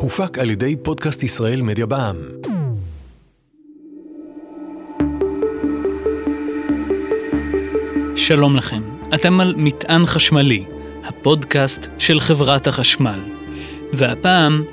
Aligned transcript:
הופק 0.00 0.38
על 0.38 0.50
ידי 0.50 0.76
פודקאסט 0.82 1.22
ישראל 1.22 1.62
מדיה 1.62 1.86
בע"מ. 1.86 2.16
שלום 8.16 8.56
לכם, 8.56 8.82
אתם 9.14 9.40
על 9.40 9.54
מטען 9.56 10.06
חשמלי, 10.06 10.64
הפודקאסט 11.04 11.86
של 11.98 12.20
חברת 12.20 12.66
החשמל. 12.66 13.20
והפעם, 13.92 14.64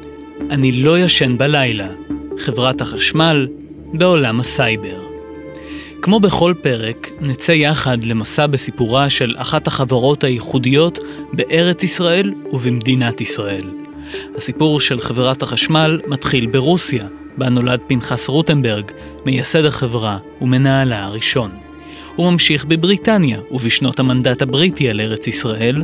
אני 0.49 0.71
לא 0.71 0.99
ישן 0.99 1.37
בלילה, 1.37 1.89
חברת 2.37 2.81
החשמל 2.81 3.47
בעולם 3.93 4.39
הסייבר. 4.39 5.01
כמו 6.01 6.19
בכל 6.19 6.53
פרק, 6.61 7.11
נצא 7.19 7.51
יחד 7.51 8.03
למסע 8.03 8.47
בסיפורה 8.47 9.09
של 9.09 9.35
אחת 9.37 9.67
החברות 9.67 10.23
הייחודיות 10.23 10.99
בארץ 11.33 11.83
ישראל 11.83 12.33
ובמדינת 12.51 13.21
ישראל. 13.21 13.80
הסיפור 14.35 14.79
של 14.79 15.01
חברת 15.01 15.43
החשמל 15.43 15.99
מתחיל 16.07 16.45
ברוסיה, 16.45 17.05
בה 17.37 17.49
נולד 17.49 17.79
פנחס 17.87 18.27
רוטנברג, 18.27 18.91
מייסד 19.25 19.65
החברה 19.65 20.17
ומנהלה 20.41 21.03
הראשון. 21.03 21.51
הוא 22.15 22.31
ממשיך 22.31 22.65
בבריטניה 22.65 23.39
ובשנות 23.51 23.99
המנדט 23.99 24.41
הבריטי 24.41 24.89
על 24.89 25.01
ארץ 25.01 25.27
ישראל, 25.27 25.83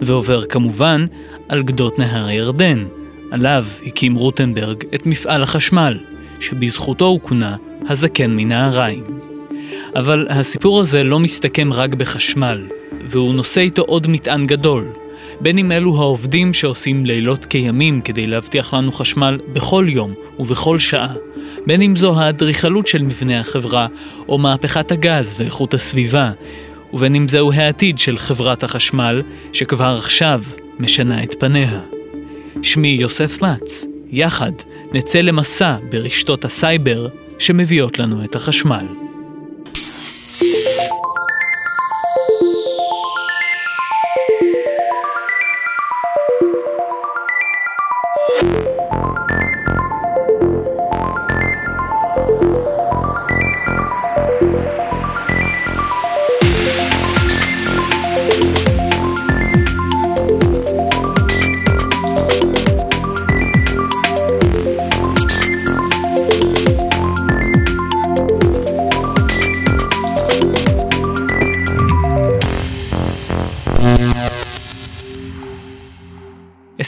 ועובר 0.00 0.44
כמובן 0.44 1.04
על 1.48 1.62
גדות 1.62 1.98
נהר 1.98 2.26
הירדן. 2.26 2.84
עליו 3.30 3.66
הקים 3.86 4.14
רוטנברג 4.14 4.84
את 4.94 5.06
מפעל 5.06 5.42
החשמל, 5.42 5.98
שבזכותו 6.40 7.04
הוא 7.04 7.20
כונה 7.20 7.56
הזקן 7.88 8.30
מנהריים. 8.30 9.04
אבל 9.96 10.26
הסיפור 10.30 10.80
הזה 10.80 11.04
לא 11.04 11.18
מסתכם 11.18 11.72
רק 11.72 11.94
בחשמל, 11.94 12.66
והוא 13.06 13.34
נושא 13.34 13.60
איתו 13.60 13.82
עוד 13.82 14.06
מטען 14.06 14.46
גדול, 14.46 14.84
בין 15.40 15.58
אם 15.58 15.72
אלו 15.72 15.96
העובדים 15.96 16.54
שעושים 16.54 17.06
לילות 17.06 17.44
כימים 17.44 18.00
כדי 18.00 18.26
להבטיח 18.26 18.74
לנו 18.74 18.92
חשמל 18.92 19.38
בכל 19.52 19.86
יום 19.88 20.14
ובכל 20.38 20.78
שעה, 20.78 21.14
בין 21.66 21.82
אם 21.82 21.96
זו 21.96 22.20
האדריכלות 22.20 22.86
של 22.86 23.02
מבנה 23.02 23.40
החברה, 23.40 23.86
או 24.28 24.38
מהפכת 24.38 24.92
הגז 24.92 25.34
ואיכות 25.38 25.74
הסביבה, 25.74 26.30
ובין 26.92 27.14
אם 27.14 27.28
זהו 27.28 27.52
העתיד 27.52 27.98
של 27.98 28.18
חברת 28.18 28.62
החשמל, 28.62 29.22
שכבר 29.52 29.96
עכשיו 29.98 30.42
משנה 30.78 31.22
את 31.22 31.34
פניה. 31.38 31.80
שמי 32.62 32.88
יוסף 32.88 33.42
מצ, 33.42 33.86
יחד 34.10 34.52
נצא 34.92 35.20
למסע 35.20 35.76
ברשתות 35.90 36.44
הסייבר 36.44 37.08
שמביאות 37.38 37.98
לנו 37.98 38.24
את 38.24 38.34
החשמל. 38.34 38.86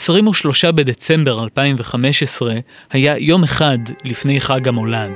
23 0.05 0.65
בדצמבר 0.65 1.43
2015 1.43 2.53
היה 2.91 3.17
יום 3.17 3.43
אחד 3.43 3.77
לפני 4.03 4.41
חג 4.41 4.67
המולד. 4.67 5.11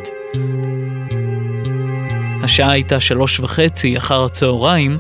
השעה 2.44 2.72
הייתה 2.72 3.00
שלוש 3.00 3.40
וחצי 3.40 3.98
אחר 3.98 4.24
הצהריים, 4.24 4.98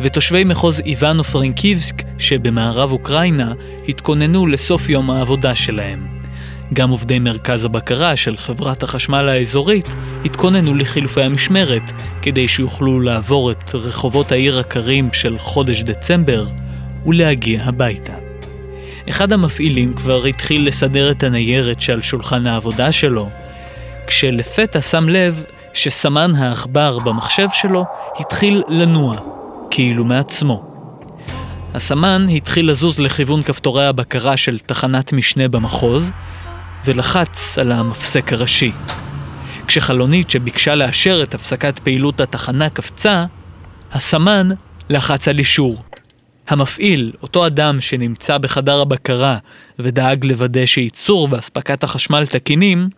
ותושבי 0.00 0.44
מחוז 0.44 0.80
איוונו 0.80 1.24
פרנקיבסק 1.24 2.02
שבמערב 2.18 2.92
אוקראינה 2.92 3.52
התכוננו 3.88 4.46
לסוף 4.46 4.88
יום 4.88 5.10
העבודה 5.10 5.54
שלהם. 5.54 6.06
גם 6.72 6.90
עובדי 6.90 7.18
מרכז 7.18 7.64
הבקרה 7.64 8.16
של 8.16 8.36
חברת 8.36 8.82
החשמל 8.82 9.28
האזורית 9.28 9.88
התכוננו 10.24 10.74
לחילופי 10.74 11.22
המשמרת 11.22 11.92
כדי 12.22 12.48
שיוכלו 12.48 13.00
לעבור 13.00 13.50
את 13.50 13.74
רחובות 13.74 14.32
העיר 14.32 14.58
הקרים 14.58 15.08
של 15.12 15.38
חודש 15.38 15.82
דצמבר 15.82 16.44
ולהגיע 17.06 17.62
הביתה. 17.64 18.21
אחד 19.08 19.32
המפעילים 19.32 19.94
כבר 19.94 20.24
התחיל 20.24 20.68
לסדר 20.68 21.10
את 21.10 21.22
הניירת 21.22 21.80
שעל 21.80 22.02
שולחן 22.02 22.46
העבודה 22.46 22.92
שלו, 22.92 23.28
כשלפתע 24.06 24.82
שם 24.82 25.08
לב 25.08 25.44
שסמן 25.72 26.34
העכבר 26.34 26.98
במחשב 26.98 27.48
שלו 27.52 27.84
התחיל 28.20 28.62
לנוע, 28.68 29.16
כאילו 29.70 30.04
מעצמו. 30.04 30.72
הסמן 31.74 32.26
התחיל 32.36 32.70
לזוז 32.70 33.00
לכיוון 33.00 33.42
כפתורי 33.42 33.86
הבקרה 33.86 34.36
של 34.36 34.58
תחנת 34.58 35.12
משנה 35.12 35.48
במחוז, 35.48 36.12
ולחץ 36.84 37.58
על 37.58 37.72
המפסק 37.72 38.32
הראשי. 38.32 38.72
כשחלונית 39.66 40.30
שביקשה 40.30 40.74
לאשר 40.74 41.22
את 41.22 41.34
הפסקת 41.34 41.78
פעילות 41.78 42.20
התחנה 42.20 42.70
קפצה, 42.70 43.24
הסמן 43.92 44.48
לחץ 44.88 45.28
על 45.28 45.38
אישור. 45.38 45.82
המפעיל, 46.48 47.12
אותו 47.22 47.46
אדם 47.46 47.80
שנמצא 47.80 48.38
בחדר 48.38 48.80
הבקרה 48.80 49.36
ודאג 49.78 50.24
לוודא 50.24 50.66
שייצור 50.66 51.28
ואספקת 51.30 51.84
החשמל 51.84 52.26
תקינים, 52.26 52.88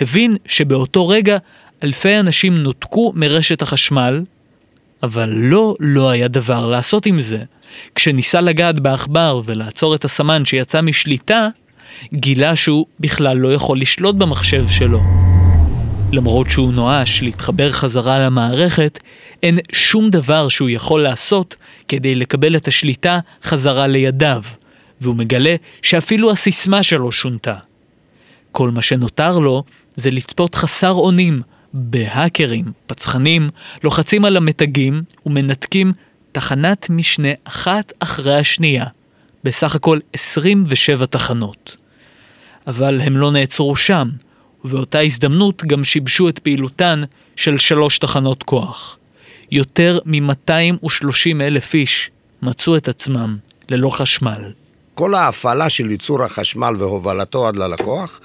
הבין 0.00 0.36
שבאותו 0.46 1.08
רגע 1.08 1.36
אלפי 1.84 2.20
אנשים 2.20 2.58
נותקו 2.58 3.12
מרשת 3.16 3.62
החשמל, 3.62 4.22
אבל 5.02 5.30
לא, 5.32 5.74
לא 5.80 6.10
היה 6.10 6.28
דבר 6.28 6.66
לעשות 6.66 7.06
עם 7.06 7.20
זה. 7.20 7.44
כשניסה 7.94 8.40
לגעת 8.40 8.80
בעכבר 8.80 9.40
ולעצור 9.44 9.94
את 9.94 10.04
הסמן 10.04 10.44
שיצא 10.44 10.80
משליטה, 10.80 11.48
גילה 12.14 12.56
שהוא 12.56 12.86
בכלל 13.00 13.36
לא 13.36 13.54
יכול 13.54 13.80
לשלוט 13.80 14.14
במחשב 14.14 14.68
שלו. 14.68 15.27
למרות 16.12 16.50
שהוא 16.50 16.72
נואש 16.72 17.22
להתחבר 17.22 17.70
חזרה 17.70 18.18
למערכת, 18.18 18.98
אין 19.42 19.58
שום 19.72 20.10
דבר 20.10 20.48
שהוא 20.48 20.68
יכול 20.68 21.02
לעשות 21.02 21.56
כדי 21.88 22.14
לקבל 22.14 22.56
את 22.56 22.68
השליטה 22.68 23.18
חזרה 23.42 23.86
לידיו, 23.86 24.42
והוא 25.00 25.16
מגלה 25.16 25.56
שאפילו 25.82 26.30
הסיסמה 26.30 26.82
שלו 26.82 27.12
שונתה. 27.12 27.54
כל 28.52 28.70
מה 28.70 28.82
שנותר 28.82 29.38
לו 29.38 29.62
זה 29.96 30.10
לצפות 30.10 30.54
חסר 30.54 30.92
אונים 30.92 31.42
בהאקרים, 31.72 32.64
פצחנים, 32.86 33.48
לוחצים 33.84 34.24
על 34.24 34.36
המתגים 34.36 35.02
ומנתקים 35.26 35.92
תחנת 36.32 36.90
משנה 36.90 37.32
אחת 37.44 37.92
אחרי 37.98 38.36
השנייה, 38.36 38.86
בסך 39.44 39.74
הכל 39.74 39.98
27 40.12 41.06
תחנות. 41.06 41.76
אבל 42.66 43.00
הם 43.00 43.16
לא 43.16 43.32
נעצרו 43.32 43.76
שם, 43.76 44.08
ובאותה 44.64 45.00
הזדמנות 45.00 45.64
גם 45.64 45.84
שיבשו 45.84 46.28
את 46.28 46.38
פעילותן 46.38 47.02
של 47.36 47.58
שלוש 47.58 47.98
תחנות 47.98 48.42
כוח. 48.42 48.98
יותר 49.50 49.98
מ-230 50.04 51.40
אלף 51.40 51.74
איש 51.74 52.10
מצאו 52.42 52.76
את 52.76 52.88
עצמם 52.88 53.36
ללא 53.70 53.90
חשמל. 53.90 54.52
כל 54.94 55.14
ההפעלה 55.14 55.70
של 55.70 55.90
ייצור 55.90 56.22
החשמל 56.24 56.74
והובלתו 56.78 57.48
עד 57.48 57.56
ללקוח 57.56 58.20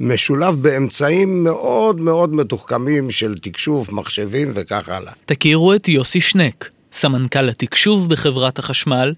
משולב 0.00 0.54
באמצעים 0.54 1.44
מאוד 1.44 2.00
מאוד 2.00 2.34
מתוחכמים 2.34 3.10
של 3.10 3.38
תקשוב, 3.38 3.88
מחשבים 3.92 4.50
וכך 4.54 4.88
הלאה. 4.88 5.12
תכירו 5.26 5.74
את 5.74 5.88
יוסי 5.88 6.20
שנק, 6.20 6.68
סמנכ"ל 6.92 7.48
התקשוב 7.48 8.10
בחברת 8.10 8.58
החשמל, 8.58 9.14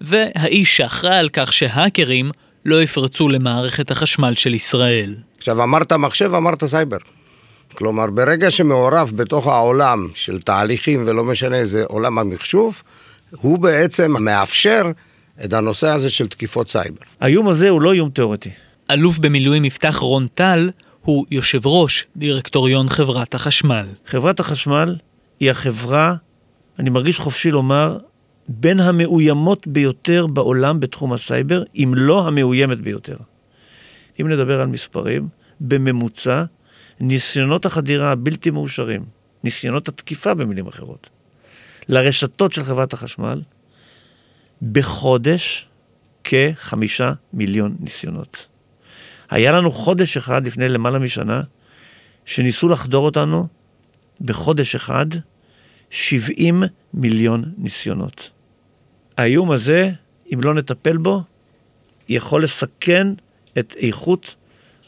והאיש 0.00 0.76
שאחראי 0.76 1.16
על 1.16 1.28
כך 1.28 1.52
שהאקרים 1.52 2.30
לא 2.64 2.82
יפרצו 2.82 3.28
למערכת 3.28 3.90
החשמל 3.90 4.34
של 4.34 4.54
ישראל. 4.54 5.14
עכשיו, 5.38 5.62
אמרת 5.62 5.92
מחשב, 5.92 6.34
אמרת 6.34 6.64
סייבר. 6.64 6.96
כלומר, 7.74 8.06
ברגע 8.06 8.50
שמעורב 8.50 9.12
בתוך 9.16 9.46
העולם 9.46 10.08
של 10.14 10.40
תהליכים, 10.40 11.04
ולא 11.06 11.24
משנה 11.24 11.56
איזה 11.56 11.84
עולם 11.84 12.18
המחשוב, 12.18 12.82
הוא 13.30 13.58
בעצם 13.58 14.14
מאפשר 14.20 14.90
את 15.44 15.52
הנושא 15.52 15.88
הזה 15.88 16.10
של 16.10 16.28
תקיפות 16.28 16.68
סייבר. 16.68 17.02
האיום 17.20 17.48
הזה 17.48 17.68
הוא 17.68 17.82
לא 17.82 17.92
איום 17.92 18.10
תיאורטי. 18.10 18.50
אלוף 18.90 19.18
במילואים 19.18 19.64
יפתח 19.64 19.96
רון 19.96 20.26
טל 20.34 20.70
הוא 21.00 21.26
יושב 21.30 21.66
ראש 21.66 22.06
דירקטוריון 22.16 22.88
חברת 22.88 23.34
החשמל. 23.34 23.86
חברת 24.06 24.40
החשמל 24.40 24.96
היא 25.40 25.50
החברה, 25.50 26.14
אני 26.78 26.90
מרגיש 26.90 27.18
חופשי 27.18 27.50
לומר, 27.50 27.98
בין 28.48 28.80
המאוימות 28.80 29.66
ביותר 29.66 30.26
בעולם 30.26 30.80
בתחום 30.80 31.12
הסייבר, 31.12 31.62
אם 31.74 31.92
לא 31.96 32.26
המאוימת 32.28 32.80
ביותר. 32.80 33.16
אם 34.20 34.28
נדבר 34.28 34.60
על 34.60 34.66
מספרים, 34.66 35.28
בממוצע, 35.60 36.44
ניסיונות 37.00 37.66
החדירה 37.66 38.12
הבלתי 38.12 38.50
מאושרים, 38.50 39.04
ניסיונות 39.44 39.88
התקיפה 39.88 40.34
במילים 40.34 40.66
אחרות, 40.66 41.10
לרשתות 41.88 42.52
של 42.52 42.64
חברת 42.64 42.92
החשמל, 42.92 43.42
בחודש 44.72 45.68
כחמישה 46.24 47.12
מיליון 47.32 47.76
ניסיונות. 47.80 48.46
היה 49.30 49.52
לנו 49.52 49.70
חודש 49.70 50.16
אחד 50.16 50.46
לפני 50.46 50.68
למעלה 50.68 50.98
משנה, 50.98 51.42
שניסו 52.24 52.68
לחדור 52.68 53.04
אותנו 53.04 53.46
בחודש 54.20 54.74
אחד 54.74 55.06
70 55.92 56.62
מיליון 56.94 57.44
ניסיונות. 57.58 58.30
האיום 59.18 59.50
הזה, 59.50 59.90
אם 60.34 60.40
לא 60.44 60.54
נטפל 60.54 60.96
בו, 60.96 61.22
יכול 62.08 62.44
לסכן 62.44 63.06
את 63.58 63.74
איכות 63.78 64.34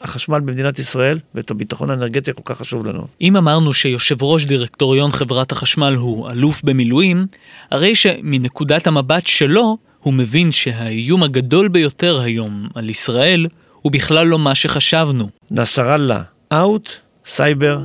החשמל 0.01 0.41
במדינת 0.41 0.79
ישראל 0.79 1.19
ואת 1.35 1.51
הביטחון 1.51 1.91
האנרגטי 1.91 2.31
הכל 2.31 2.43
כך 2.45 2.59
חשוב 2.59 2.87
לנו. 2.87 3.07
אם 3.21 3.37
אמרנו 3.37 3.73
שיושב 3.73 4.23
ראש 4.23 4.45
דירקטוריון 4.45 5.11
חברת 5.11 5.53
החשמל 5.53 5.95
הוא 5.95 6.31
אלוף 6.31 6.63
במילואים, 6.63 7.27
הרי 7.71 7.95
שמנקודת 7.95 8.87
המבט 8.87 9.27
שלו, 9.27 9.77
הוא 10.01 10.15
מבין 10.15 10.53
שהאיום 10.53 11.23
הגדול 11.23 11.69
ביותר 11.69 12.21
היום 12.21 12.69
על 12.75 12.91
ישראל 12.91 13.47
הוא 13.83 13.93
בכלל 13.93 14.27
לא 14.27 14.39
מה 14.39 14.55
שחשבנו. 14.55 15.29
נסראללה, 15.51 16.23
out, 16.53 16.89
סייבר, 17.25 17.83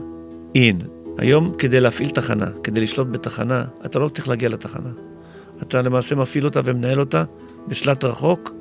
in. 0.57 0.99
היום 1.19 1.54
כדי 1.57 1.80
להפעיל 1.80 2.10
תחנה, 2.10 2.48
כדי 2.63 2.81
לשלוט 2.81 3.07
בתחנה, 3.12 3.66
אתה 3.86 4.00
לא 4.00 4.10
צריך 4.10 4.27
להגיע 4.27 4.50
לתחנה. 4.50 4.89
אתה 5.62 5.81
למעשה 5.81 6.16
מפעיל 6.16 6.45
אותה 6.45 6.62
ומנהל 6.66 7.00
אותה 7.00 7.24
בשלט 7.68 8.04
רחוק 8.04 8.54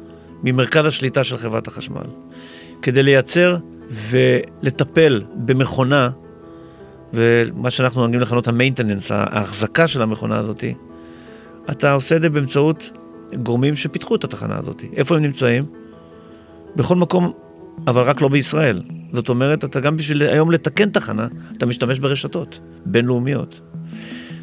ממרכז 0.43 0.85
השליטה 0.85 1.25
של 1.25 1.39
חברת 1.39 1.69
החשמל. 1.69 2.05
כדי 2.83 3.03
לייצר 3.03 3.57
ולטפל 3.91 5.23
במכונה, 5.35 6.11
ומה 7.15 7.71
שאנחנו 7.71 8.01
נוהגים 8.01 8.21
לכנות 8.21 8.49
ה 8.49 8.54
maintenance, 8.54 9.13
ההחזקה 9.13 9.89
של 9.89 10.03
המכונה 10.03 10.37
הזאת, 10.37 10.65
אתה 11.71 11.93
עושה 11.93 12.17
את 12.17 12.23
זה 12.23 12.31
באמצעות 12.31 12.91
גורמים 13.43 13.77
שפיתחו 13.77 14.15
את 14.15 14.25
התחנה 14.25 14.59
הזאת. 14.59 14.83
איפה 14.97 15.17
הם 15.17 15.23
נמצאים? 15.23 15.67
בכל 16.77 16.97
מקום, 16.97 17.33
אבל 17.87 18.03
רק 18.03 18.21
לא 18.21 18.29
בישראל. 18.29 18.83
זאת 19.13 19.29
אומרת, 19.29 19.65
אתה 19.65 19.81
גם 19.81 19.97
בשביל 19.97 20.23
היום 20.23 20.51
לתקן 20.51 20.91
תחנה, 20.91 21.27
אתה 21.57 21.67
משתמש 21.67 21.99
ברשתות 21.99 22.61
בינלאומיות. 22.87 23.61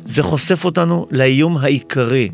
זה 0.05 0.23
חושף 0.23 0.65
אותנו 0.65 1.07
לאיום 1.11 1.57
העיקרי, 1.57 2.29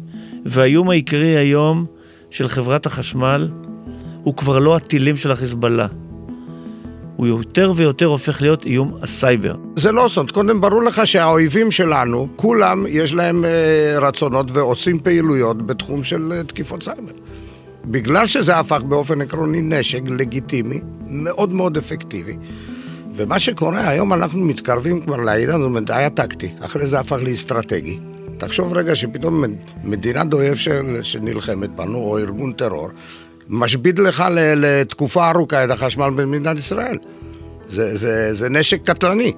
והאיום 0.45 0.89
העיקרי 0.89 1.37
היום 1.37 1.85
של 2.29 2.47
חברת 2.47 2.85
החשמל 2.85 3.49
הוא 4.23 4.35
כבר 4.35 4.59
לא 4.59 4.75
הטילים 4.75 5.15
של 5.17 5.31
החיזבאללה. 5.31 5.87
הוא 7.15 7.27
יותר 7.27 7.73
ויותר 7.75 8.05
הופך 8.05 8.41
להיות 8.41 8.65
איום 8.65 8.95
הסייבר. 9.01 9.55
זה 9.75 9.91
לא 9.91 10.05
סוד, 10.09 10.31
קודם 10.31 10.61
ברור 10.61 10.83
לך 10.83 11.07
שהאויבים 11.07 11.71
שלנו, 11.71 12.27
כולם 12.35 12.85
יש 12.89 13.13
להם 13.13 13.45
אה, 13.45 13.99
רצונות 13.99 14.51
ועושים 14.51 14.99
פעילויות 14.99 15.65
בתחום 15.65 16.03
של 16.03 16.31
אה, 16.31 16.43
תקיפות 16.43 16.83
סייבר. 16.83 17.11
בגלל 17.85 18.27
שזה 18.27 18.59
הפך 18.59 18.81
באופן 18.81 19.21
עקרוני 19.21 19.61
נשק 19.61 20.01
לגיטימי, 20.07 20.81
מאוד 21.07 21.53
מאוד 21.53 21.77
אפקטיבי. 21.77 22.37
ומה 23.15 23.39
שקורה, 23.39 23.89
היום 23.89 24.13
אנחנו 24.13 24.39
מתקרבים 24.39 25.01
כבר 25.01 25.17
לעידן, 25.17 25.57
זאת 25.57 25.65
אומרת, 25.65 25.89
היה 25.89 26.09
טקטי, 26.09 26.49
אחרי 26.59 26.87
זה 26.87 26.99
הפך 26.99 27.17
לאסטרטגי. 27.23 27.99
תחשוב 28.37 28.73
רגע 28.73 28.95
שפתאום 28.95 29.43
מדינה 29.83 30.23
דואב 30.23 30.55
שנלחמת 31.01 31.75
בנו, 31.75 31.97
או 31.97 32.17
ארגון 32.17 32.51
טרור, 32.53 32.89
משבית 33.49 33.99
לך 33.99 34.23
לתקופה 34.55 35.29
ארוכה 35.29 35.63
את 35.63 35.69
החשמל 35.69 36.09
במדינת 36.09 36.57
ישראל. 36.57 36.97
זה, 37.69 37.97
זה, 37.97 38.33
זה 38.33 38.49
נשק 38.49 38.83
קטלני. 38.83 39.33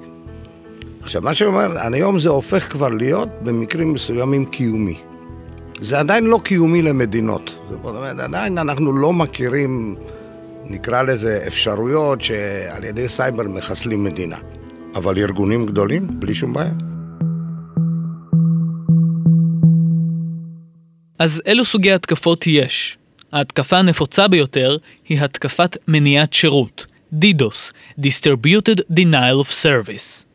עכשיו, 1.01 1.21
מה 1.21 1.33
שאומר, 1.33 1.73
היום 1.93 2.19
זה 2.19 2.29
הופך 2.29 2.71
כבר 2.71 2.89
להיות 2.89 3.29
במקרים 3.41 3.93
מסוימים 3.93 4.45
קיומי. 4.45 4.97
זה 5.83 5.99
עדיין 5.99 6.23
לא 6.23 6.39
קיומי 6.43 6.81
למדינות. 6.81 7.55
זאת 7.69 7.85
אומרת, 7.85 8.19
עדיין 8.19 8.57
אנחנו 8.57 8.93
לא 8.93 9.13
מכירים, 9.13 9.95
נקרא 10.65 11.01
לזה, 11.01 11.43
אפשרויות 11.47 12.21
שעל 12.21 12.83
ידי 12.83 13.09
סייבר 13.09 13.43
מחסלים 13.43 14.03
מדינה. 14.03 14.37
אבל 14.95 15.17
ארגונים 15.17 15.65
גדולים, 15.65 16.19
בלי 16.19 16.33
שום 16.33 16.53
בעיה. 16.53 16.73
אז 21.19 21.41
אילו 21.45 21.65
סוגי 21.65 21.91
התקפות 21.91 22.47
יש? 22.47 22.97
ההתקפה 23.31 23.77
הנפוצה 23.77 24.27
ביותר 24.27 24.77
היא 25.09 25.21
התקפת 25.21 25.77
מניעת 25.87 26.33
שירות, 26.33 26.85
DDoS, 27.13 27.71
Distributed 27.99 28.79
Denial 28.91 29.45
of 29.45 29.49
Service. 29.63 30.25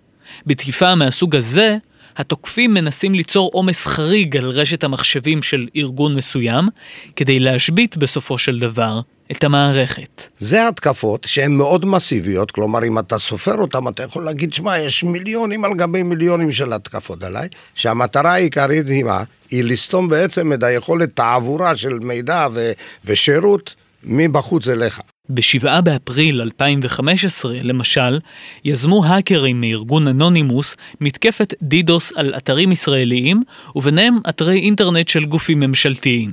בתקיפה 0.47 0.95
מהסוג 0.95 1.37
הזה, 1.37 1.77
התוקפים 2.19 2.75
מנסים 2.75 3.15
ליצור 3.15 3.51
עומס 3.53 3.87
חריג 3.87 4.37
על 4.37 4.49
רשת 4.49 4.85
המחשבים 4.85 5.43
של 5.43 5.69
ארגון 5.77 6.15
מסוים, 6.15 6.69
כדי 7.17 7.41
להשבית 7.41 7.97
בסופו 7.97 8.39
של 8.39 8.59
דבר 8.59 9.01
את 9.31 9.45
המערכת. 9.45 10.29
זה 10.39 10.69
התקפות 10.69 11.25
שהן 11.25 11.53
מאוד 11.53 11.87
מסיביות, 11.87 12.51
כלומר 12.51 12.85
אם 12.85 12.99
אתה 12.99 13.19
סופר 13.19 13.55
אותן, 13.55 13.89
אתה 13.89 14.03
יכול 14.03 14.25
להגיד, 14.25 14.53
שמע, 14.53 14.79
יש 14.79 15.05
מיליונים 15.05 15.65
על 15.65 15.75
גבי 15.75 16.03
מיליונים 16.03 16.53
של 16.53 16.73
התקפות 16.73 17.23
עליי, 17.23 17.49
שהמטרה 17.75 18.33
העיקרית 18.33 18.87
היא 18.87 19.05
מה? 19.05 19.23
היא 19.51 19.65
לסתום 19.65 20.09
בעצם 20.09 20.53
את 20.53 20.63
היכולת 20.63 21.09
תעבורה 21.15 21.77
של 21.77 21.99
מידע 21.99 22.47
ו- 22.53 22.73
ושירות 23.05 23.75
מבחוץ 24.05 24.69
אליך. 24.69 25.01
ב-7 25.29 25.81
באפריל 25.81 26.41
2015, 26.41 27.57
למשל, 27.63 28.19
יזמו 28.65 29.05
האקרים 29.07 29.61
מארגון 29.61 30.09
אנונימוס 30.09 30.77
מתקפת 31.01 31.55
דידוס 31.63 32.13
על 32.17 32.35
אתרים 32.37 32.73
ישראליים, 32.73 33.43
וביניהם 33.77 34.19
אתרי 34.29 34.59
אינטרנט 34.59 35.09
של 35.09 35.25
גופים 35.25 35.61
ממשלתיים. 35.61 36.31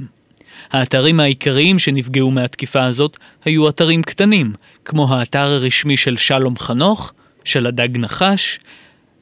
האתרים 0.71 1.19
העיקריים 1.19 1.79
שנפגעו 1.79 2.31
מהתקיפה 2.31 2.85
הזאת 2.85 3.17
היו 3.45 3.69
אתרים 3.69 4.03
קטנים, 4.03 4.53
כמו 4.85 5.13
האתר 5.13 5.47
הרשמי 5.47 5.97
של 5.97 6.17
שלום 6.17 6.57
חנוך, 6.57 7.13
של 7.43 7.65
הדג 7.65 7.97
נחש, 7.97 8.59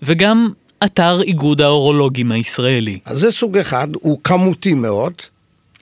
וגם 0.02 0.50
אתר 0.86 1.22
איגוד 1.22 1.62
האורולוגים 1.62 2.32
הישראלי. 2.32 3.00
אז 3.06 3.18
זה 3.18 3.32
סוג 3.32 3.58
אחד, 3.58 3.88
הוא 3.94 4.20
כמותי 4.24 4.74
מאוד, 4.74 5.14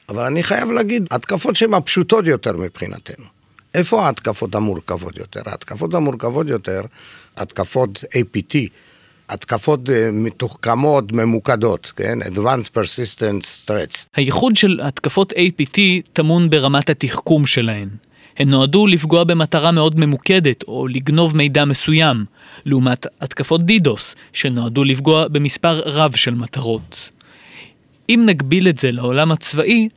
אבל 0.09 0.23
אני 0.23 0.43
חייב 0.43 0.71
להגיד, 0.71 1.07
התקפות 1.11 1.55
שהן 1.55 1.73
הפשוטות 1.73 2.25
יותר 2.25 2.57
מבחינתנו. 2.57 3.40
איפה 3.73 4.05
ההתקפות 4.05 4.55
המורכבות 4.55 5.17
יותר? 5.17 5.41
ההתקפות 5.45 5.93
המורכבות 5.93 6.47
יותר, 6.47 6.81
התקפות 7.37 8.03
APT, 8.03 8.55
התקפות 9.29 9.89
אה, 9.89 10.09
מתוחכמות, 10.11 11.11
ממוקדות, 11.11 11.91
כן? 11.95 12.19
Advanced 12.21 12.77
Persistent 12.77 13.67
Threats. 13.67 14.05
הייחוד 14.15 14.55
של 14.55 14.79
התקפות 14.83 15.33
APT 15.33 15.79
טמון 16.13 16.49
ברמת 16.49 16.89
התחכום 16.89 17.45
שלהן. 17.45 17.89
הן 18.37 18.49
נועדו 18.49 18.87
לפגוע 18.87 19.23
במטרה 19.23 19.71
מאוד 19.71 19.99
ממוקדת 19.99 20.63
או 20.63 20.87
לגנוב 20.87 21.35
מידע 21.35 21.65
מסוים, 21.65 22.25
לעומת 22.65 23.05
התקפות 23.21 23.65
דידוס, 23.65 24.15
שנועדו 24.33 24.83
לפגוע 24.83 25.27
במספר 25.27 25.81
רב 25.85 26.15
של 26.15 26.33
מטרות. 26.33 27.09
אם 28.09 28.23
נגביל 28.25 28.67
את 28.67 28.79
זה 28.79 28.91
לעולם 28.91 29.31
הצבאי, 29.31 29.89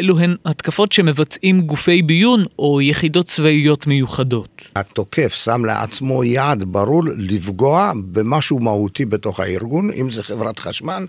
אלו 0.00 0.18
הן 0.18 0.36
התקפות 0.44 0.92
שמבצעים 0.92 1.60
גופי 1.60 2.02
ביון 2.02 2.44
או 2.58 2.80
יחידות 2.80 3.26
צבאיות 3.26 3.86
מיוחדות. 3.86 4.62
התוקף 4.76 5.34
שם 5.34 5.64
לעצמו 5.64 6.24
יעד 6.24 6.64
ברור 6.64 7.02
לפגוע 7.16 7.92
במשהו 8.12 8.58
מהותי 8.58 9.04
בתוך 9.04 9.40
הארגון, 9.40 9.90
אם 9.92 10.10
זה 10.10 10.22
חברת 10.22 10.58
חשמל, 10.58 11.06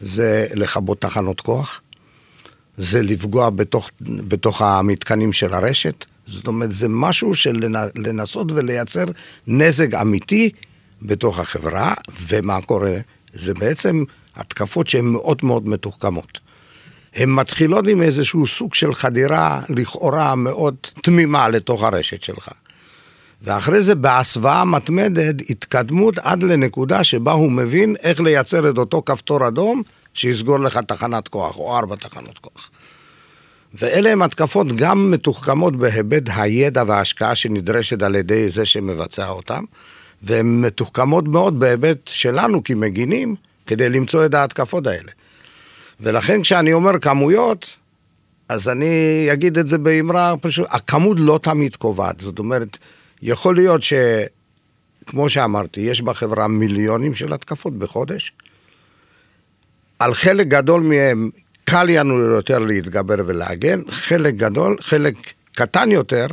זה 0.00 0.46
לכבות 0.54 1.00
תחנות 1.00 1.40
כוח, 1.40 1.80
זה 2.78 3.02
לפגוע 3.02 3.50
בתוך, 3.50 3.90
בתוך 4.00 4.62
המתקנים 4.62 5.32
של 5.32 5.54
הרשת, 5.54 6.04
זאת 6.26 6.46
אומרת, 6.46 6.72
זה 6.72 6.88
משהו 6.88 7.34
של 7.34 7.60
לנסות 7.96 8.52
ולייצר 8.52 9.04
נזק 9.46 9.94
אמיתי 9.94 10.50
בתוך 11.02 11.38
החברה, 11.38 11.94
ומה 12.28 12.60
קורה? 12.60 12.96
זה 13.32 13.54
בעצם 13.54 14.04
התקפות 14.36 14.86
שהן 14.86 15.04
מאוד 15.04 15.38
מאוד 15.42 15.68
מתוחכמות. 15.68 16.40
הן 17.14 17.30
מתחילות 17.30 17.84
עם 17.88 18.02
איזשהו 18.02 18.46
סוג 18.46 18.74
של 18.74 18.94
חדירה 18.94 19.60
לכאורה 19.68 20.34
מאוד 20.34 20.74
תמימה 21.02 21.48
לתוך 21.48 21.82
הרשת 21.82 22.22
שלך. 22.22 22.48
ואחרי 23.42 23.82
זה 23.82 23.94
בהסוואה 23.94 24.64
מתמדת 24.64 25.34
התקדמות 25.50 26.18
עד 26.18 26.42
לנקודה 26.42 27.04
שבה 27.04 27.32
הוא 27.32 27.52
מבין 27.52 27.96
איך 28.02 28.20
לייצר 28.20 28.70
את 28.70 28.78
אותו 28.78 29.02
כפתור 29.06 29.48
אדום 29.48 29.82
שיסגור 30.14 30.58
לך 30.58 30.78
תחנת 30.78 31.28
כוח 31.28 31.56
או 31.56 31.78
ארבע 31.78 31.96
תחנות 31.96 32.38
כוח. 32.38 32.70
ואלה 33.74 34.12
הן 34.12 34.22
התקפות 34.22 34.66
גם 34.76 35.10
מתוחכמות 35.10 35.76
בהיבט 35.76 36.22
הידע 36.36 36.82
וההשקעה 36.86 37.34
שנדרשת 37.34 38.02
על 38.02 38.14
ידי 38.14 38.50
זה 38.50 38.66
שמבצע 38.66 39.28
אותן, 39.28 39.64
והן 40.22 40.60
מתוחכמות 40.60 41.28
מאוד 41.28 41.60
בהיבט 41.60 41.98
שלנו 42.06 42.64
כמגינים 42.64 43.34
כדי 43.66 43.88
למצוא 43.88 44.26
את 44.26 44.34
ההתקפות 44.34 44.86
האלה. 44.86 45.12
ולכן 46.00 46.42
כשאני 46.42 46.72
אומר 46.72 46.98
כמויות, 46.98 47.78
אז 48.48 48.68
אני 48.68 49.28
אגיד 49.32 49.58
את 49.58 49.68
זה 49.68 49.78
באמרה 49.78 50.34
פשוט, 50.40 50.66
הכמות 50.70 51.16
לא 51.20 51.40
תמיד 51.42 51.76
קובעת. 51.76 52.20
זאת 52.20 52.38
אומרת, 52.38 52.78
יכול 53.22 53.54
להיות 53.54 53.80
שכמו 53.82 55.28
שאמרתי, 55.28 55.80
יש 55.80 56.02
בחברה 56.02 56.48
מיליונים 56.48 57.14
של 57.14 57.32
התקפות 57.32 57.78
בחודש. 57.78 58.32
על 59.98 60.14
חלק 60.14 60.46
גדול 60.46 60.82
מהם 60.82 61.30
קל 61.64 61.84
לנו 61.84 62.18
יותר 62.18 62.58
להתגבר 62.58 63.14
ולהגן, 63.26 63.80
חלק 63.90 64.34
גדול, 64.34 64.76
חלק 64.80 65.14
קטן 65.52 65.90
יותר, 65.90 66.26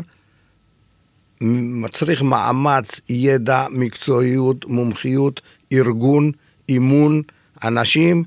מצריך 1.41 2.21
מאמץ, 2.21 3.01
ידע, 3.09 3.65
מקצועיות, 3.69 4.65
מומחיות, 4.65 5.41
ארגון, 5.73 6.31
אימון, 6.69 7.21
אנשים, 7.63 8.23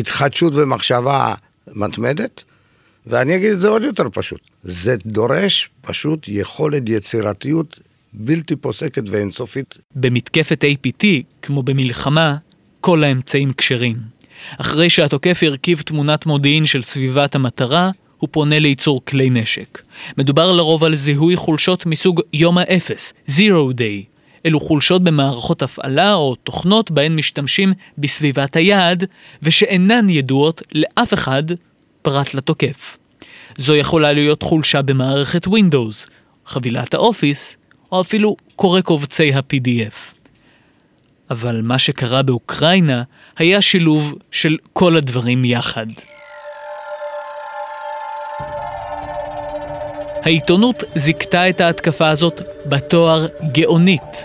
התחדשות 0.00 0.52
ומחשבה 0.56 1.34
מתמדת, 1.74 2.44
ואני 3.06 3.36
אגיד 3.36 3.52
את 3.52 3.60
זה 3.60 3.68
עוד 3.68 3.82
יותר 3.82 4.04
פשוט. 4.12 4.40
זה 4.62 4.96
דורש 5.06 5.70
פשוט 5.80 6.28
יכולת 6.28 6.82
יצירתיות 6.86 7.80
בלתי 8.12 8.56
פוסקת 8.56 9.02
ואינסופית. 9.06 9.78
במתקפת 9.94 10.64
APT, 10.64 11.04
כמו 11.42 11.62
במלחמה, 11.62 12.36
כל 12.80 13.04
האמצעים 13.04 13.52
כשרים. 13.52 13.96
אחרי 14.58 14.90
שהתוקף 14.90 15.40
הרכיב 15.42 15.80
תמונת 15.80 16.26
מודיעין 16.26 16.66
של 16.66 16.82
סביבת 16.82 17.34
המטרה, 17.34 17.90
הוא 18.18 18.28
פונה 18.32 18.58
לייצור 18.58 19.04
כלי 19.04 19.30
נשק. 19.30 19.82
מדובר 20.18 20.52
לרוב 20.52 20.84
על 20.84 20.94
זיהוי 20.94 21.36
חולשות 21.36 21.86
מסוג 21.86 22.20
יום 22.32 22.58
האפס, 22.58 23.12
Zero 23.28 23.72
Day. 23.76 24.09
אלו 24.46 24.60
חולשות 24.60 25.04
במערכות 25.04 25.62
הפעלה 25.62 26.14
או 26.14 26.34
תוכנות 26.34 26.90
בהן 26.90 27.16
משתמשים 27.16 27.72
בסביבת 27.98 28.56
היעד, 28.56 29.04
ושאינן 29.42 30.08
ידועות 30.08 30.62
לאף 30.72 31.14
אחד 31.14 31.42
פרט 32.02 32.34
לתוקף. 32.34 32.96
זו 33.56 33.76
יכולה 33.76 34.12
להיות 34.12 34.42
חולשה 34.42 34.82
במערכת 34.82 35.46
Windows, 35.46 36.10
חבילת 36.46 36.94
האופיס, 36.94 37.56
או 37.92 38.00
אפילו 38.00 38.36
קורא 38.56 38.80
קובצי 38.80 39.32
ה-PDF. 39.32 40.14
אבל 41.30 41.60
מה 41.62 41.78
שקרה 41.78 42.22
באוקראינה 42.22 43.02
היה 43.38 43.62
שילוב 43.62 44.14
של 44.30 44.56
כל 44.72 44.96
הדברים 44.96 45.44
יחד. 45.44 45.86
העיתונות 50.22 50.84
זיכתה 50.94 51.48
את 51.48 51.60
ההתקפה 51.60 52.08
הזאת 52.08 52.42
בתואר 52.66 53.26
גאונית. 53.52 54.24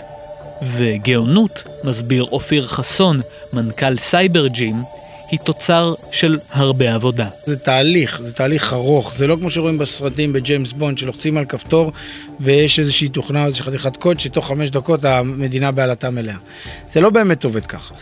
וגאונות, 0.62 1.64
מסביר 1.84 2.24
אופיר 2.24 2.66
חסון, 2.66 3.20
מנכ"ל 3.52 3.96
סייבר 3.96 4.46
ג'ים, 4.46 4.82
היא 5.30 5.38
תוצר 5.38 5.94
של 6.10 6.38
הרבה 6.50 6.94
עבודה. 6.94 7.28
זה 7.46 7.58
תהליך, 7.58 8.20
זה 8.22 8.34
תהליך 8.34 8.72
ארוך, 8.72 9.14
זה 9.16 9.26
לא 9.26 9.36
כמו 9.40 9.50
שרואים 9.50 9.78
בסרטים 9.78 10.32
בג'יימס 10.32 10.72
בונד, 10.72 10.98
שלוחצים 10.98 11.38
על 11.38 11.44
כפתור 11.44 11.92
ויש 12.40 12.78
איזושהי 12.78 13.08
תוכנה, 13.08 13.46
איזושהי 13.46 13.64
חתיכת 13.66 13.96
קוד, 13.96 14.20
שתוך 14.20 14.46
חמש 14.46 14.70
דקות 14.70 15.04
המדינה 15.04 15.70
בעלטה 15.72 16.10
מלאה. 16.10 16.36
זה 16.90 17.00
לא 17.00 17.10
באמת 17.10 17.44
עובד 17.44 17.66
כך. 17.66 17.92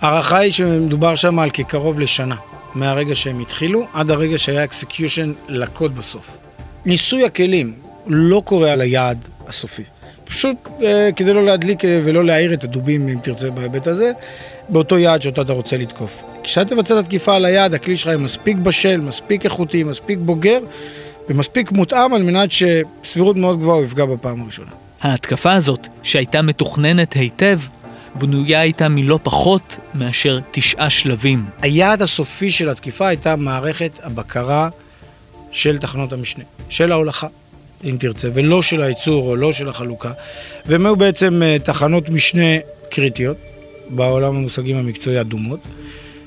ההערכה 0.00 0.38
היא 0.38 0.52
שמדובר 0.52 1.14
שם 1.14 1.38
על 1.38 1.50
כקרוב 1.50 2.00
לשנה, 2.00 2.36
מהרגע 2.74 3.14
שהם 3.14 3.40
התחילו, 3.40 3.86
עד 3.92 4.10
הרגע 4.10 4.38
שהיה 4.38 4.64
execution 4.64 5.32
לקוד 5.48 5.96
בסוף. 5.96 6.45
ניסוי 6.86 7.24
הכלים 7.24 7.72
לא 8.06 8.42
קורה 8.44 8.72
על 8.72 8.80
היעד 8.80 9.18
הסופי. 9.46 9.82
פשוט 10.24 10.56
אה, 10.82 11.10
כדי 11.16 11.32
לא 11.32 11.44
להדליק 11.44 11.84
אה, 11.84 12.00
ולא 12.04 12.24
להעיר 12.24 12.54
את 12.54 12.64
הדובים, 12.64 13.08
אם 13.08 13.18
תרצה, 13.22 13.50
בהיבט 13.50 13.86
הזה, 13.86 14.12
באותו 14.68 14.98
יעד 14.98 15.22
שאותו 15.22 15.42
אתה 15.42 15.52
רוצה 15.52 15.76
לתקוף. 15.76 16.22
כשאתה 16.42 16.74
תבצע 16.74 16.94
את 16.94 17.04
התקיפה 17.04 17.36
על 17.36 17.44
היעד, 17.44 17.74
הכלי 17.74 17.96
שלך 17.96 18.06
יהיה 18.06 18.18
מספיק 18.18 18.56
בשל, 18.56 18.96
מספיק 18.96 19.44
איכותי, 19.44 19.84
מספיק 19.84 20.18
בוגר 20.18 20.58
ומספיק 21.28 21.72
מותאם 21.72 22.14
על 22.14 22.22
מנת 22.22 22.50
שסבירות 22.50 23.36
מאוד 23.36 23.58
גבוהה 23.58 23.76
הוא 23.76 23.84
יפגע 23.84 24.04
בפעם 24.04 24.42
הראשונה. 24.42 24.70
ההתקפה 25.02 25.52
הזאת, 25.52 25.88
שהייתה 26.02 26.42
מתוכננת 26.42 27.12
היטב, 27.12 27.60
בנויה 28.14 28.60
הייתה 28.60 28.88
מלא 28.88 29.18
פחות 29.22 29.76
מאשר 29.94 30.40
תשעה 30.50 30.90
שלבים. 30.90 31.44
היעד 31.62 32.02
הסופי 32.02 32.50
של 32.50 32.68
התקיפה 32.68 33.08
הייתה 33.08 33.36
מערכת 33.36 33.98
הבקרה 34.02 34.68
של 35.50 35.78
תחנות 35.78 36.12
המשנה, 36.12 36.44
של 36.68 36.92
ההולכה, 36.92 37.26
אם 37.84 37.96
תרצה, 38.00 38.28
ולא 38.34 38.62
של 38.62 38.82
הייצור 38.82 39.28
או 39.28 39.36
לא 39.36 39.52
של 39.52 39.68
החלוקה. 39.68 40.12
והם 40.66 40.86
היו 40.86 40.96
בעצם 40.96 41.42
אה, 41.42 41.56
תחנות 41.58 42.08
משנה 42.08 42.58
קריטיות, 42.90 43.36
בעולם 43.88 44.36
המושגים 44.36 44.76
המקצועי 44.76 45.20
אדומות, 45.20 45.60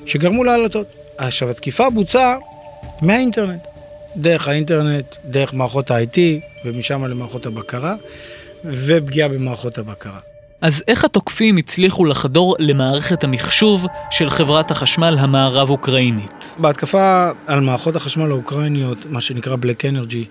שגרמו 0.06 0.44
להעלתות. 0.44 0.86
עכשיו, 1.16 1.50
התקיפה 1.50 1.90
בוצעה 1.90 2.36
מהאינטרנט, 3.02 3.60
דרך 4.16 4.48
האינטרנט, 4.48 5.14
דרך 5.24 5.54
מערכות 5.54 5.90
ה-IT, 5.90 6.18
ומשם 6.64 7.04
למערכות 7.04 7.46
הבקרה, 7.46 7.94
ופגיעה 8.64 9.28
במערכות 9.28 9.78
הבקרה. 9.78 10.18
אז 10.60 10.82
איך 10.88 11.04
התוקפים 11.04 11.56
הצליחו 11.56 12.04
לחדור 12.04 12.56
למערכת 12.58 13.24
המחשוב 13.24 13.86
של 14.10 14.30
חברת 14.30 14.70
החשמל 14.70 15.16
המערב-אוקראינית? 15.18 16.54
בהתקפה 16.58 17.30
על 17.46 17.60
מערכות 17.60 17.96
החשמל 17.96 18.30
האוקראיניות, 18.30 18.98
מה 19.06 19.20
שנקרא 19.20 19.56
Black 19.56 19.82
Energy, 19.82 20.26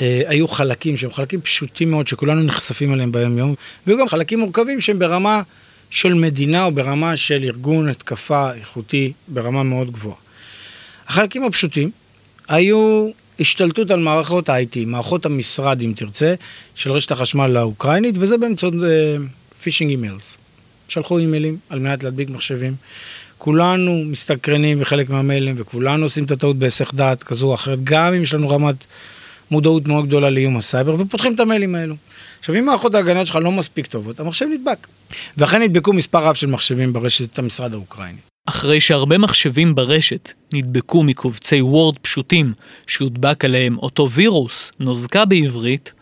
אה, 0.00 0.22
היו 0.26 0.48
חלקים 0.48 0.96
שהם 0.96 1.12
חלקים 1.12 1.40
פשוטים 1.40 1.90
מאוד 1.90 2.06
שכולנו 2.06 2.42
נחשפים 2.42 2.94
אליהם 2.94 3.12
ביום 3.12 3.38
יום, 3.38 3.54
והיו 3.86 3.98
גם 3.98 4.06
חלקים 4.06 4.40
מורכבים 4.40 4.80
שהם 4.80 4.98
ברמה 4.98 5.42
של 5.90 6.14
מדינה 6.14 6.64
או 6.64 6.72
ברמה 6.72 7.16
של 7.16 7.42
ארגון 7.44 7.88
התקפה 7.88 8.52
איכותי 8.52 9.12
ברמה 9.28 9.62
מאוד 9.62 9.90
גבוהה. 9.90 10.16
החלקים 11.08 11.44
הפשוטים 11.44 11.90
היו 12.48 13.08
השתלטות 13.40 13.90
על 13.90 14.00
מערכות 14.00 14.48
ה-IT, 14.48 14.78
מערכות 14.86 15.26
המשרד 15.26 15.80
אם 15.80 15.92
תרצה, 15.96 16.34
של 16.74 16.92
רשת 16.92 17.12
החשמל 17.12 17.56
האוקראינית, 17.56 18.14
וזה 18.18 18.38
באמצעות 18.38 18.74
phishing 19.62 19.90
emails. 19.90 20.36
שלחו 20.88 21.18
אימיילים 21.18 21.56
על 21.68 21.78
מנת 21.78 22.04
להדביק 22.04 22.28
מחשבים. 22.30 22.74
כולנו 23.38 24.02
מסתקרנים 24.04 24.80
בחלק 24.80 25.10
מהמיילים 25.10 25.54
וכולנו 25.58 26.04
עושים 26.04 26.24
את 26.24 26.30
הטעות 26.30 26.56
בהיסח 26.56 26.90
דעת 26.94 27.22
כזו 27.22 27.46
או 27.46 27.54
אחרת, 27.54 27.84
גם 27.84 28.14
אם 28.14 28.22
יש 28.22 28.34
לנו 28.34 28.48
רמת 28.48 28.76
מודעות 29.50 29.88
מאוד 29.88 30.06
גדולה 30.06 30.30
לאיום 30.30 30.56
הסייבר, 30.56 30.94
ופותחים 30.98 31.34
את 31.34 31.40
המיילים 31.40 31.74
האלו. 31.74 31.94
עכשיו, 32.40 32.54
אם 32.54 32.64
מערכות 32.64 32.94
ההגנה 32.94 33.26
שלך 33.26 33.36
לא 33.36 33.52
מספיק 33.52 33.86
טובות, 33.86 34.20
המחשב 34.20 34.46
נדבק. 34.54 34.86
ואכן 35.36 35.62
נדבקו 35.62 35.92
מספר 35.92 36.24
רב 36.24 36.34
של 36.34 36.46
מחשבים 36.46 36.92
ברשת 36.92 37.38
המשרד 37.38 37.74
האוקראיני. 37.74 38.18
אחרי 38.46 38.80
שהרבה 38.80 39.18
מחשבים 39.18 39.74
ברשת 39.74 40.32
נדבקו 40.52 41.02
מקובצי 41.02 41.60
וורד 41.60 41.98
פשוטים 41.98 42.52
שהודבק 42.86 43.44
עליהם 43.44 43.78
אותו 43.78 44.10
וירוס, 44.10 44.72
נוזקה 44.80 45.24
בעברית, 45.24 45.92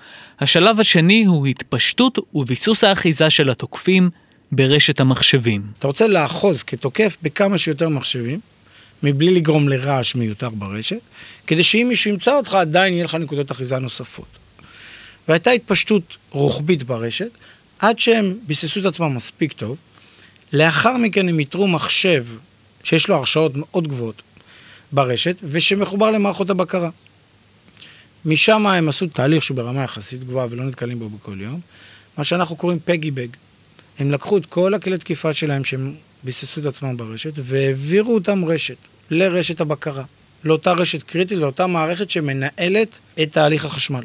השלב 0.41 0.81
השני 0.81 1.25
הוא 1.25 1.47
התפשטות 1.47 2.19
וביסוס 2.35 2.85
האחיזה 2.85 3.31
של 3.31 3.51
התוקפים 3.51 4.11
ברשת 4.53 5.01
המחשבים. 5.01 5.63
אתה 5.79 5.87
רוצה 5.87 6.07
לאחוז 6.07 6.63
כתוקף 6.63 7.17
בכמה 7.23 7.59
שיותר 7.59 7.89
מחשבים, 7.89 8.41
מבלי 9.03 9.35
לגרום 9.35 9.69
לרעש 9.69 10.15
מיותר 10.15 10.49
ברשת, 10.49 11.01
כדי 11.47 11.63
שאם 11.63 11.87
מישהו 11.89 12.11
ימצא 12.11 12.37
אותך 12.37 12.55
עדיין 12.55 12.93
יהיה 12.95 13.05
לך 13.05 13.15
נקודות 13.15 13.53
אחיזה 13.53 13.79
נוספות. 13.79 14.27
והייתה 15.29 15.51
התפשטות 15.51 16.17
רוחבית 16.31 16.83
ברשת, 16.83 17.31
עד 17.79 17.99
שהם 17.99 18.35
ביססו 18.47 18.81
את 18.81 18.85
עצמם 18.85 19.15
מספיק 19.15 19.53
טוב. 19.53 19.77
לאחר 20.53 20.97
מכן 20.97 21.29
הם 21.29 21.39
איתרו 21.39 21.69
מחשב 21.69 22.27
שיש 22.85 23.09
לו 23.09 23.17
הרשאות 23.17 23.53
מאוד 23.55 23.89
גבוהות 23.89 24.23
ברשת, 24.93 25.37
ושמחובר 25.43 26.11
למערכות 26.11 26.51
הבקרה. 26.51 26.91
משם 28.25 28.67
הם 28.67 28.89
עשו 28.89 29.07
תהליך 29.07 29.43
שהוא 29.43 29.57
ברמה 29.57 29.83
יחסית 29.85 30.25
גבוהה 30.25 30.47
ולא 30.51 30.65
נתקלים 30.65 30.99
בו 30.99 31.09
בכל 31.09 31.41
יום, 31.41 31.61
מה 32.19 32.25
שאנחנו 32.25 32.57
קוראים 32.57 32.79
פגי 32.85 33.11
בג. 33.11 33.29
הם 33.99 34.11
לקחו 34.11 34.37
את 34.37 34.47
כל 34.47 34.75
הכלי 34.75 34.99
תקיפה 34.99 35.33
שלהם 35.33 35.65
שהם 35.65 35.95
ביססו 36.23 36.61
את 36.61 36.67
עצמם 36.67 36.97
ברשת 36.97 37.33
והעבירו 37.37 38.15
אותם 38.15 38.45
רשת, 38.45 38.77
לרשת 39.11 39.61
הבקרה, 39.61 40.05
לאותה 40.45 40.73
רשת 40.73 41.03
קריטית, 41.03 41.39
לאותה 41.39 41.67
מערכת 41.67 42.11
שמנהלת 42.11 42.89
את 43.23 43.33
תהליך 43.33 43.65
החשמל. 43.65 44.05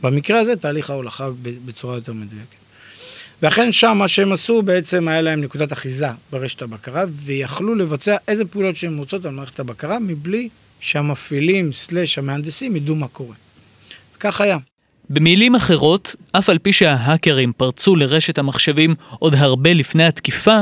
במקרה 0.00 0.40
הזה 0.40 0.56
תהליך 0.56 0.90
ההולכה 0.90 1.28
בצורה 1.42 1.94
יותר 1.94 2.12
מדויקת. 2.12 2.64
ואכן 3.42 3.72
שם 3.72 3.96
מה 3.98 4.08
שהם 4.08 4.32
עשו 4.32 4.62
בעצם 4.62 5.08
היה 5.08 5.20
להם 5.20 5.40
נקודת 5.40 5.72
אחיזה 5.72 6.06
ברשת 6.30 6.62
הבקרה 6.62 7.04
ויכלו 7.08 7.74
לבצע 7.74 8.16
איזה 8.28 8.44
פעולות 8.44 8.76
שהם 8.76 8.98
רוצות 8.98 9.24
על 9.24 9.32
מערכת 9.32 9.60
הבקרה 9.60 9.98
מבלי 9.98 10.48
שהמפעילים 10.80 11.72
סלאש 11.72 12.18
המהנדסים 12.18 12.76
ידעו 12.76 12.94
מה 12.94 13.08
קורה. 13.08 13.34
כך 14.24 14.40
היה. 14.40 14.58
במילים 15.10 15.54
אחרות, 15.54 16.14
אף 16.32 16.50
על 16.50 16.58
פי 16.58 16.72
שההאקרים 16.72 17.52
פרצו 17.56 17.96
לרשת 17.96 18.38
המחשבים 18.38 18.94
עוד 19.18 19.34
הרבה 19.34 19.72
לפני 19.72 20.04
התקיפה, 20.04 20.58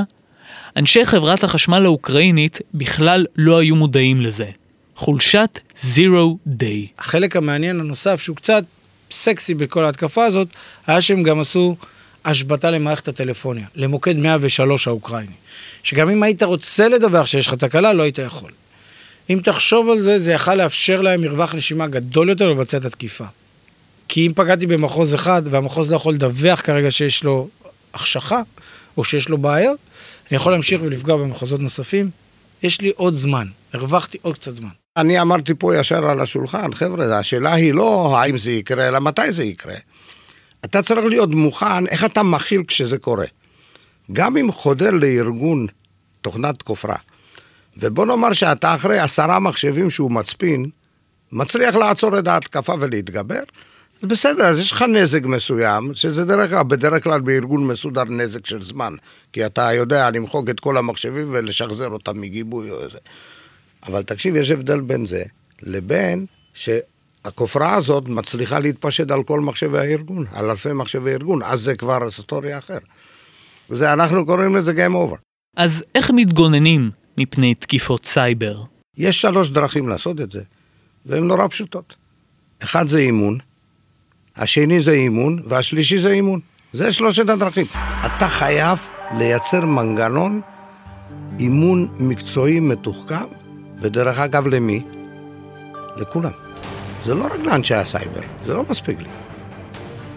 אנשי 0.76 1.06
חברת 1.06 1.44
החשמל 1.44 1.84
האוקראינית 1.84 2.58
בכלל 2.74 3.26
לא 3.36 3.58
היו 3.58 3.76
מודעים 3.76 4.20
לזה. 4.20 4.50
חולשת 4.94 5.60
Zero 5.80 6.48
Day. 6.48 6.88
החלק 6.98 7.36
המעניין 7.36 7.80
הנוסף 7.80 8.22
שהוא 8.22 8.36
קצת 8.36 8.64
סקסי 9.10 9.54
בכל 9.54 9.84
ההתקפה 9.84 10.24
הזאת, 10.24 10.48
היה 10.86 11.00
שהם 11.00 11.22
גם 11.22 11.40
עשו 11.40 11.76
השבתה 12.24 12.70
למערכת 12.70 13.08
הטלפוניה, 13.08 13.66
למוקד 13.74 14.16
103 14.16 14.88
האוקראיני. 14.88 15.32
שגם 15.82 16.10
אם 16.10 16.22
היית 16.22 16.42
רוצה 16.42 16.88
לדווח 16.88 17.26
שיש 17.26 17.46
לך 17.46 17.54
תקלה, 17.54 17.92
לא 17.92 18.02
היית 18.02 18.18
יכול. 18.18 18.50
אם 19.30 19.40
תחשוב 19.42 19.90
על 19.90 20.00
זה, 20.00 20.18
זה 20.18 20.32
יכל 20.32 20.54
לאפשר 20.54 21.00
להם 21.00 21.20
מרווח 21.20 21.54
נשימה 21.54 21.86
גדול 21.86 22.28
יותר 22.28 22.48
לבצע 22.48 22.76
את 22.76 22.84
התקיפה. 22.84 23.24
כי 24.12 24.26
אם 24.26 24.32
פגעתי 24.34 24.66
במחוז 24.66 25.14
אחד, 25.14 25.42
והמחוז 25.50 25.90
לא 25.90 25.96
יכול 25.96 26.14
לדווח 26.14 26.60
כרגע 26.60 26.90
שיש 26.90 27.24
לו 27.24 27.48
החשכה, 27.94 28.42
או 28.96 29.04
שיש 29.04 29.28
לו 29.28 29.38
בעיות, 29.38 29.78
אני 30.30 30.36
יכול 30.36 30.52
להמשיך 30.52 30.80
ולפגוע 30.84 31.16
במחוזות 31.16 31.60
נוספים. 31.60 32.10
יש 32.62 32.80
לי 32.80 32.92
עוד 32.96 33.16
זמן, 33.16 33.46
הרווחתי 33.72 34.18
עוד 34.22 34.34
קצת 34.34 34.56
זמן. 34.56 34.68
אני 34.96 35.20
אמרתי 35.20 35.54
פה 35.54 35.76
ישר 35.76 36.06
על 36.06 36.20
השולחן, 36.20 36.74
חבר'ה, 36.74 37.18
השאלה 37.18 37.54
היא 37.54 37.74
לא 37.74 38.18
האם 38.18 38.38
זה 38.38 38.52
יקרה, 38.52 38.88
אלא 38.88 38.98
מתי 38.98 39.32
זה 39.32 39.44
יקרה. 39.44 39.74
אתה 40.64 40.82
צריך 40.82 41.06
להיות 41.06 41.32
מוכן, 41.32 41.86
איך 41.86 42.04
אתה 42.04 42.22
מכיל 42.22 42.62
כשזה 42.68 42.98
קורה. 42.98 43.26
גם 44.12 44.36
אם 44.36 44.52
חודר 44.52 44.90
לארגון 44.90 45.66
תוכנת 46.20 46.62
כופרה, 46.62 46.96
ובוא 47.76 48.06
נאמר 48.06 48.32
שאתה 48.32 48.74
אחרי 48.74 48.98
עשרה 48.98 49.40
מחשבים 49.40 49.90
שהוא 49.90 50.10
מצפין, 50.10 50.70
מצליח 51.32 51.74
לעצור 51.74 52.18
את 52.18 52.28
ההתקפה 52.28 52.74
ולהתגבר, 52.80 53.42
בסדר, 54.02 54.44
אז 54.44 54.58
יש 54.58 54.72
לך 54.72 54.82
נזק 54.82 55.24
מסוים, 55.24 55.94
שזה 55.94 56.24
דרך 56.24 56.52
אגב, 56.52 56.68
בדרך 56.68 57.04
כלל 57.04 57.20
בארגון 57.20 57.66
מסודר 57.66 58.04
נזק 58.04 58.46
של 58.46 58.64
זמן, 58.64 58.94
כי 59.32 59.46
אתה 59.46 59.72
יודע 59.72 60.10
למחוק 60.10 60.50
את 60.50 60.60
כל 60.60 60.76
המחשבים 60.76 61.26
ולשחזר 61.30 61.88
אותם 61.88 62.20
מגיבוי 62.20 62.70
או 62.70 62.82
איזה. 62.82 62.98
אבל 63.86 64.02
תקשיב, 64.02 64.36
יש 64.36 64.50
הבדל 64.50 64.80
בין 64.80 65.06
זה 65.06 65.22
לבין 65.62 66.26
שהכופרה 66.54 67.74
הזאת 67.74 68.08
מצליחה 68.08 68.58
להתפשט 68.58 69.10
על 69.10 69.22
כל 69.22 69.40
מחשבי 69.40 69.78
הארגון, 69.78 70.24
על 70.32 70.50
אלפי 70.50 70.72
מחשבי 70.72 71.10
ארגון, 71.10 71.42
אז 71.42 71.60
זה 71.60 71.76
כבר 71.76 72.04
היסטוריה 72.04 72.58
אחר. 72.58 72.78
וזה, 73.70 73.92
אנחנו 73.92 74.26
קוראים 74.26 74.56
לזה 74.56 74.72
Game 74.72 74.92
Over. 74.92 75.16
אז 75.56 75.84
איך 75.94 76.10
מתגוננים 76.14 76.90
מפני 77.18 77.54
תקיפות 77.54 78.04
סייבר? 78.04 78.62
יש 78.96 79.20
שלוש 79.20 79.48
דרכים 79.50 79.88
לעשות 79.88 80.20
את 80.20 80.30
זה, 80.30 80.42
והן 81.06 81.24
נורא 81.24 81.48
פשוטות. 81.48 81.96
אחד 82.62 82.88
זה 82.88 82.98
אימון, 82.98 83.38
השני 84.36 84.80
זה 84.80 84.92
אימון, 84.92 85.42
והשלישי 85.46 85.98
זה 85.98 86.10
אימון. 86.12 86.40
זה 86.72 86.92
שלושת 86.92 87.28
הדרכים. 87.28 87.66
אתה 88.06 88.28
חייב 88.28 88.88
לייצר 89.18 89.66
מנגנון 89.66 90.40
אימון 91.40 91.88
מקצועי 91.98 92.60
מתוחכם, 92.60 93.24
ודרך 93.80 94.18
אגב, 94.18 94.46
למי? 94.46 94.82
לכולם. 95.96 96.30
זה 97.04 97.14
לא 97.14 97.24
רק 97.24 97.40
לאנשי 97.44 97.74
הסייבר, 97.74 98.20
זה 98.46 98.54
לא 98.54 98.64
מספיק 98.70 98.98
לי. 98.98 99.08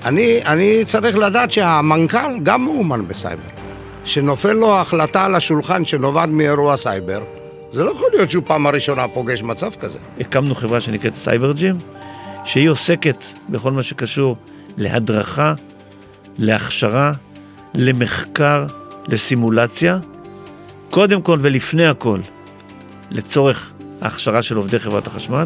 אני, 0.06 0.40
אני 0.46 0.86
צריך 0.86 1.18
לדעת 1.18 1.52
שהמנכ"ל 1.52 2.40
גם 2.44 2.64
מאומן 2.64 3.08
בסייבר. 3.08 3.42
שנופל 4.04 4.54
לו 4.54 4.76
החלטה 4.76 5.26
על 5.26 5.36
השולחן 5.36 5.86
שנובעת 5.86 6.30
מאירוע 6.30 6.78
סייבר, 6.78 7.24
זה 7.72 7.84
לא 7.84 7.92
יכול 7.92 8.08
להיות 8.14 8.32
שהוא 8.32 8.44
פעם 8.48 8.68
הראשונה 8.68 9.08
פוגש 9.08 9.44
מצב 9.44 9.76
כזה. 9.76 10.00
הקמנו 10.20 10.56
חברה 10.56 10.82
שנקראת 10.82 11.16
סייבר 11.16 11.52
ג'ים, 11.52 11.78
שהיא 12.46 12.70
עוסקת 12.70 13.24
בכל 13.50 13.72
מה 13.72 13.84
שקשור 13.84 14.38
להדרכה, 14.78 15.54
להכשרה, 16.38 17.14
למחקר, 17.74 18.66
לסימולציה, 19.08 20.00
קודם 20.90 21.22
כל 21.22 21.40
ולפני 21.42 21.86
הכל, 21.86 22.20
לצורך 23.12 23.72
ההכשרה 24.02 24.42
של 24.42 24.56
עובדי 24.56 24.80
חברת 24.80 25.08
החשמל, 25.08 25.46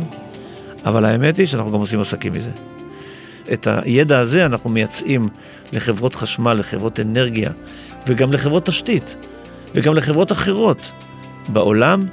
אבל 0.86 1.06
האמת 1.06 1.38
היא 1.38 1.48
שאנחנו 1.48 1.72
גם 1.72 1.80
עושים 1.80 2.00
עסקים 2.00 2.34
מזה. 2.34 2.52
את 3.54 3.68
הידע 3.68 4.20
הזה 4.20 4.46
אנחנו 4.46 4.70
מייצאים 4.70 5.28
לחברות 5.74 6.16
חשמל, 6.16 6.54
לחברות 6.54 7.00
אנרגיה, 7.00 7.52
וגם 8.08 8.34
לחברות 8.34 8.66
תשתית, 8.66 9.16
וגם 9.76 9.96
לחברות 9.96 10.32
אחרות 10.32 10.92
בעולם, 11.48 12.06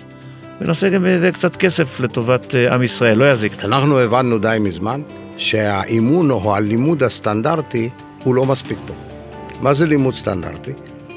ונעשה 0.60 0.88
גם 0.88 1.06
איזה 1.06 1.32
קצת 1.32 1.56
כסף 1.56 2.00
לטובת 2.00 2.54
אה, 2.54 2.74
עם 2.74 2.82
ישראל, 2.82 3.18
לא 3.18 3.30
יזיק. 3.30 3.64
אנחנו 3.64 3.98
הבנו 3.98 4.38
די 4.38 4.56
מזמן 4.60 5.02
שהאימון 5.36 6.30
או 6.30 6.56
הלימוד 6.56 7.02
הסטנדרטי 7.02 7.88
הוא 8.24 8.34
לא 8.34 8.46
מספיק 8.46 8.78
טוב. 8.86 8.96
מה 9.60 9.74
זה 9.74 9.86
לימוד 9.86 10.14
סטנדרטי? 10.14 10.72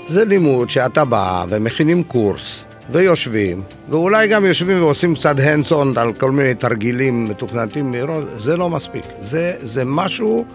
זה 0.10 0.26
לימוד 0.26 0.70
שאתה 0.70 1.06
בא 1.06 1.46
ומכינים 1.50 2.04
קורס 2.04 2.66
ויושבים, 2.92 3.62
ואולי 3.90 4.28
גם 4.28 4.46
יושבים 4.46 4.82
ועושים 4.82 5.16
קצת 5.16 5.36
hands 5.38 5.72
on 5.72 6.00
על 6.00 6.14
כל 6.14 6.32
מיני 6.32 6.54
תרגילים 6.54 7.24
מתוכנתים 7.24 7.92
מראש, 7.92 8.24
זה 8.38 8.58
לא 8.58 8.70
מספיק. 8.70 9.04
זה, 9.22 9.54
זה 9.62 9.86
משהו 9.86 10.46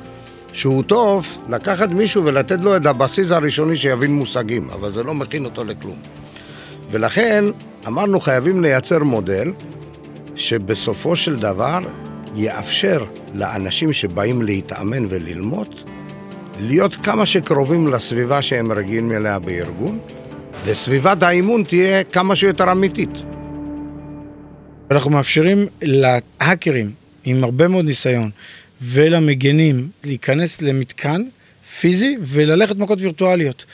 שהוא 0.52 0.82
טוב 0.82 1.26
לקחת 1.48 1.88
מישהו 1.88 2.24
ולתת 2.24 2.60
לו 2.60 2.76
את 2.76 2.86
הבסיס 2.86 3.30
הראשוני 3.30 3.76
שיבין 3.76 4.12
מושגים, 4.12 4.70
אבל 4.70 4.92
זה 4.92 5.02
לא 5.02 5.14
מכין 5.14 5.44
אותו 5.44 5.64
לכלום. 5.64 5.96
ולכן 6.90 7.44
אמרנו 7.87 8.20
חייבים 8.20 8.62
לייצר 8.62 9.05
מודל 9.05 9.53
שבסופו 10.35 11.16
של 11.16 11.37
דבר 11.37 11.81
יאפשר 12.35 13.05
לאנשים 13.35 13.92
שבאים 13.92 14.42
להתאמן 14.42 15.07
וללמוד 15.09 15.75
להיות 16.61 16.94
כמה 16.97 17.27
שקרובים 17.27 17.87
לסביבה 17.87 18.42
שהם 18.42 18.73
רגילים 18.73 19.12
אליה 19.12 19.38
בארגון, 19.38 19.99
וסביבת 20.64 21.23
האימון 21.23 21.64
תהיה 21.64 22.05
כמה 22.05 22.37
שיותר 22.37 22.73
אמיתית. 22.73 23.11
אנחנו 24.90 25.11
מאפשרים 25.11 25.66
להאקרים 25.83 26.90
עם 27.25 27.44
הרבה 27.44 27.68
מאוד 27.68 27.85
ניסיון 27.85 28.31
ולמגנים 28.83 29.88
להיכנס 30.05 30.62
למתקן 30.62 31.23
פיזי 31.81 32.16
וללכת 32.20 32.77
מכות 32.77 33.01
וירטואליות. 33.01 33.64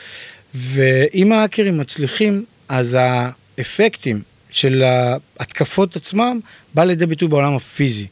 ואם 0.55 1.33
ההאקרים 1.33 1.79
מצליחים, 1.79 2.45
אז 2.69 2.99
האפקטים 3.61 4.23
של 4.51 4.83
ההתקפות 4.83 5.97
עצמם 5.97 6.41
בא 6.75 6.85
לידי 6.85 7.07
ביטוי 7.07 7.29
בעולם 7.29 7.57
הפיזי. 7.57 8.07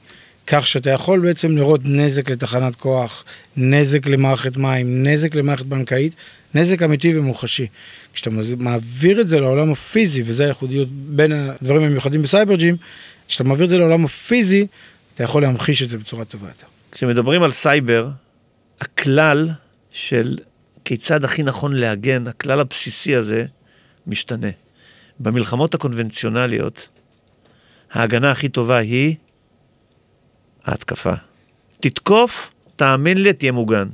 כך 0.46 0.66
שאתה 0.66 0.90
יכול 0.90 1.20
בעצם 1.20 1.56
לראות 1.56 1.80
נזק 1.84 2.30
לתחנת 2.30 2.76
כוח, 2.76 3.24
נזק 3.56 4.06
למערכת 4.06 4.56
מים, 4.56 5.06
נזק 5.06 5.34
למערכת 5.34 5.66
בנקאית, 5.66 6.12
נזק 6.54 6.82
אמיתי 6.82 7.18
ומוחשי. 7.18 7.66
כשאתה 8.12 8.30
מעביר 8.56 9.20
את 9.20 9.28
זה 9.28 9.40
לעולם 9.40 9.72
הפיזי, 9.72 10.22
וזו 10.26 10.44
הייחודיות 10.44 10.88
בין 10.90 11.32
הדברים 11.32 11.82
המיוחדים 11.82 12.22
בסייבר 12.22 12.54
ג'ים, 12.54 12.76
כשאתה 13.28 13.44
מעביר 13.44 13.64
את 13.64 13.70
זה 13.70 13.78
לעולם 13.78 14.04
הפיזי, 14.04 14.66
אתה 15.14 15.24
יכול 15.24 15.42
להמחיש 15.42 15.82
את 15.82 15.88
זה 15.88 15.98
בצורה 15.98 16.24
טובה 16.24 16.48
יותר. 16.48 16.66
כשמדברים 16.92 17.42
על 17.42 17.52
סייבר, 17.52 18.08
הכלל 18.80 19.48
של 19.92 20.38
כיצד 20.84 21.24
הכי 21.24 21.42
נכון 21.42 21.74
להגן, 21.74 22.26
הכלל 22.26 22.60
הבסיסי 22.60 23.14
הזה, 23.14 23.44
משתנה. 24.06 24.48
במלחמות 25.20 25.74
הקונבנציונליות, 25.74 26.88
ההגנה 27.92 28.30
הכי 28.30 28.48
טובה 28.48 28.76
היא 28.76 29.16
ההתקפה. 30.64 31.14
תתקוף, 31.80 32.50
תאמין 32.76 33.22
לי, 33.22 33.32
תהיה 33.32 33.52
מוגן. 33.52 33.88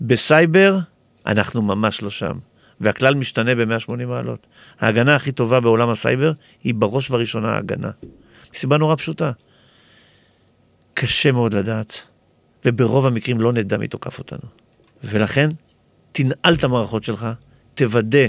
בסייבר, 0.00 0.78
אנחנו 1.26 1.62
ממש 1.62 2.02
לא 2.02 2.10
שם. 2.10 2.38
והכלל 2.80 3.14
משתנה 3.14 3.54
ב-180 3.54 4.06
מעלות. 4.06 4.46
ההגנה 4.80 5.16
הכי 5.16 5.32
טובה 5.32 5.60
בעולם 5.60 5.90
הסייבר 5.90 6.32
היא 6.64 6.74
בראש 6.74 7.10
ובראשונה 7.10 7.52
ההגנה. 7.52 7.90
מסיבה 8.54 8.78
נורא 8.78 8.96
פשוטה. 8.96 9.32
קשה 10.94 11.32
מאוד 11.32 11.54
לדעת, 11.54 12.02
וברוב 12.64 13.06
המקרים 13.06 13.40
לא 13.40 13.52
נדע 13.52 13.78
מי 13.78 13.88
תוקף 13.88 14.18
אותנו. 14.18 14.48
ולכן, 15.04 15.50
תנעל 16.12 16.54
את 16.54 16.64
המערכות 16.64 17.04
שלך, 17.04 17.26
תוודא 17.74 18.26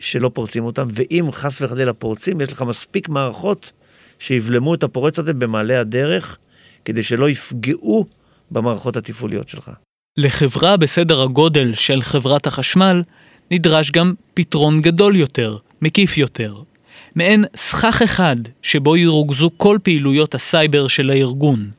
שלא 0.00 0.30
פורצים 0.34 0.64
אותם, 0.64 0.88
ואם 0.94 1.28
חס 1.32 1.62
וחלילה 1.62 1.92
פורצים, 1.92 2.40
יש 2.40 2.52
לך 2.52 2.62
מספיק 2.62 3.08
מערכות 3.08 3.72
שיבלמו 4.18 4.74
את 4.74 4.82
הפורץ 4.82 5.18
הזה 5.18 5.34
במעלה 5.34 5.80
הדרך, 5.80 6.38
כדי 6.84 7.02
שלא 7.02 7.30
יפגעו 7.30 8.06
במערכות 8.50 8.96
התפעוליות 8.96 9.48
שלך. 9.48 9.70
לחברה 10.16 10.76
בסדר 10.76 11.22
הגודל 11.22 11.74
של 11.74 12.02
חברת 12.02 12.46
החשמל, 12.46 13.02
נדרש 13.50 13.90
גם 13.90 14.14
פתרון 14.34 14.80
גדול 14.80 15.16
יותר, 15.16 15.56
מקיף 15.82 16.18
יותר. 16.18 16.54
מעין 17.14 17.44
סכך 17.56 18.02
אחד 18.04 18.36
שבו 18.62 18.96
ירוכזו 18.96 19.50
כל 19.56 19.78
פעילויות 19.82 20.34
הסייבר 20.34 20.88
של 20.88 21.10
הארגון. 21.10 21.70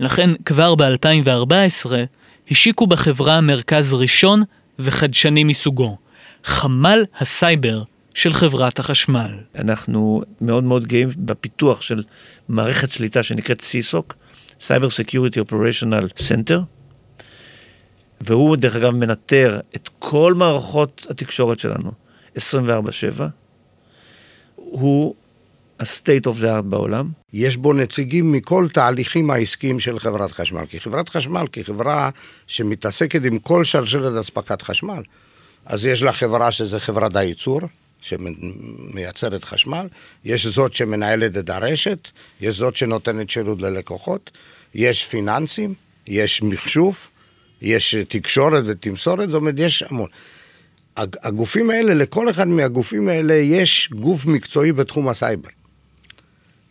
לכן 0.00 0.30
כבר 0.44 0.74
ב-2014 0.74 1.92
השיקו 2.50 2.86
בחברה 2.86 3.40
מרכז 3.40 3.94
ראשון 3.94 4.42
וחדשני 4.78 5.44
מסוגו, 5.44 5.96
חמ"ל 6.44 7.04
הסייבר 7.18 7.82
של 8.14 8.32
חברת 8.32 8.78
החשמל. 8.78 9.38
אנחנו 9.54 10.22
מאוד 10.40 10.64
מאוד 10.64 10.86
גאים 10.86 11.08
בפיתוח 11.16 11.82
של 11.82 12.02
מערכת 12.48 12.90
שליטה 12.90 13.22
שנקראת 13.22 13.60
CSOC, 13.60 14.14
Cyber 14.60 14.90
Security 15.02 15.50
Operational 15.50 16.22
Center, 16.28 16.58
והוא 18.20 18.56
דרך 18.56 18.76
אגב 18.76 18.94
מנטר 18.94 19.60
את 19.76 19.88
כל 19.98 20.34
מערכות 20.34 21.06
התקשורת 21.10 21.58
שלנו 21.58 21.92
24/7. 22.36 22.40
הוא 24.56 25.14
ה-state 25.80 26.26
of 26.26 26.40
the 26.40 26.58
art 26.58 26.62
בעולם. 26.62 27.10
יש 27.32 27.56
בו 27.56 27.72
נציגים 27.72 28.32
מכל 28.32 28.68
תהליכים 28.72 29.30
העסקיים 29.30 29.80
של 29.80 29.98
חברת 29.98 30.32
חשמל. 30.32 30.66
כי 30.66 30.80
חברת 30.80 31.08
חשמל, 31.08 31.46
כחברה 31.52 32.10
שמתעסקת 32.46 33.24
עם 33.24 33.38
כל 33.38 33.64
שלשלת 33.64 34.20
אספקת 34.20 34.62
חשמל, 34.62 35.02
אז 35.66 35.86
יש 35.86 36.02
לה 36.02 36.12
חברה 36.12 36.50
שזה 36.50 36.80
חברת 36.80 37.16
הייצור, 37.16 37.60
שמייצרת 38.00 39.44
חשמל, 39.44 39.86
יש 40.24 40.46
זאת 40.46 40.74
שמנהלת 40.74 41.36
את 41.36 41.50
הרשת, 41.50 42.10
יש 42.40 42.56
זאת 42.56 42.76
שנותנת 42.76 43.30
שירות 43.30 43.62
ללקוחות, 43.62 44.30
יש 44.74 45.04
פיננסים, 45.04 45.74
יש 46.06 46.42
מחשוב, 46.42 47.08
יש 47.62 47.94
תקשורת 47.94 48.64
ותמסורת, 48.66 49.30
זאת 49.30 49.40
אומרת, 49.40 49.54
יש 49.58 49.82
המון. 49.82 50.08
הגופים 50.96 51.70
האלה, 51.70 51.94
לכל 51.94 52.30
אחד 52.30 52.48
מהגופים 52.48 53.08
האלה 53.08 53.34
יש 53.34 53.90
גוף 53.92 54.26
מקצועי 54.26 54.72
בתחום 54.72 55.08
הסייבר. 55.08 55.48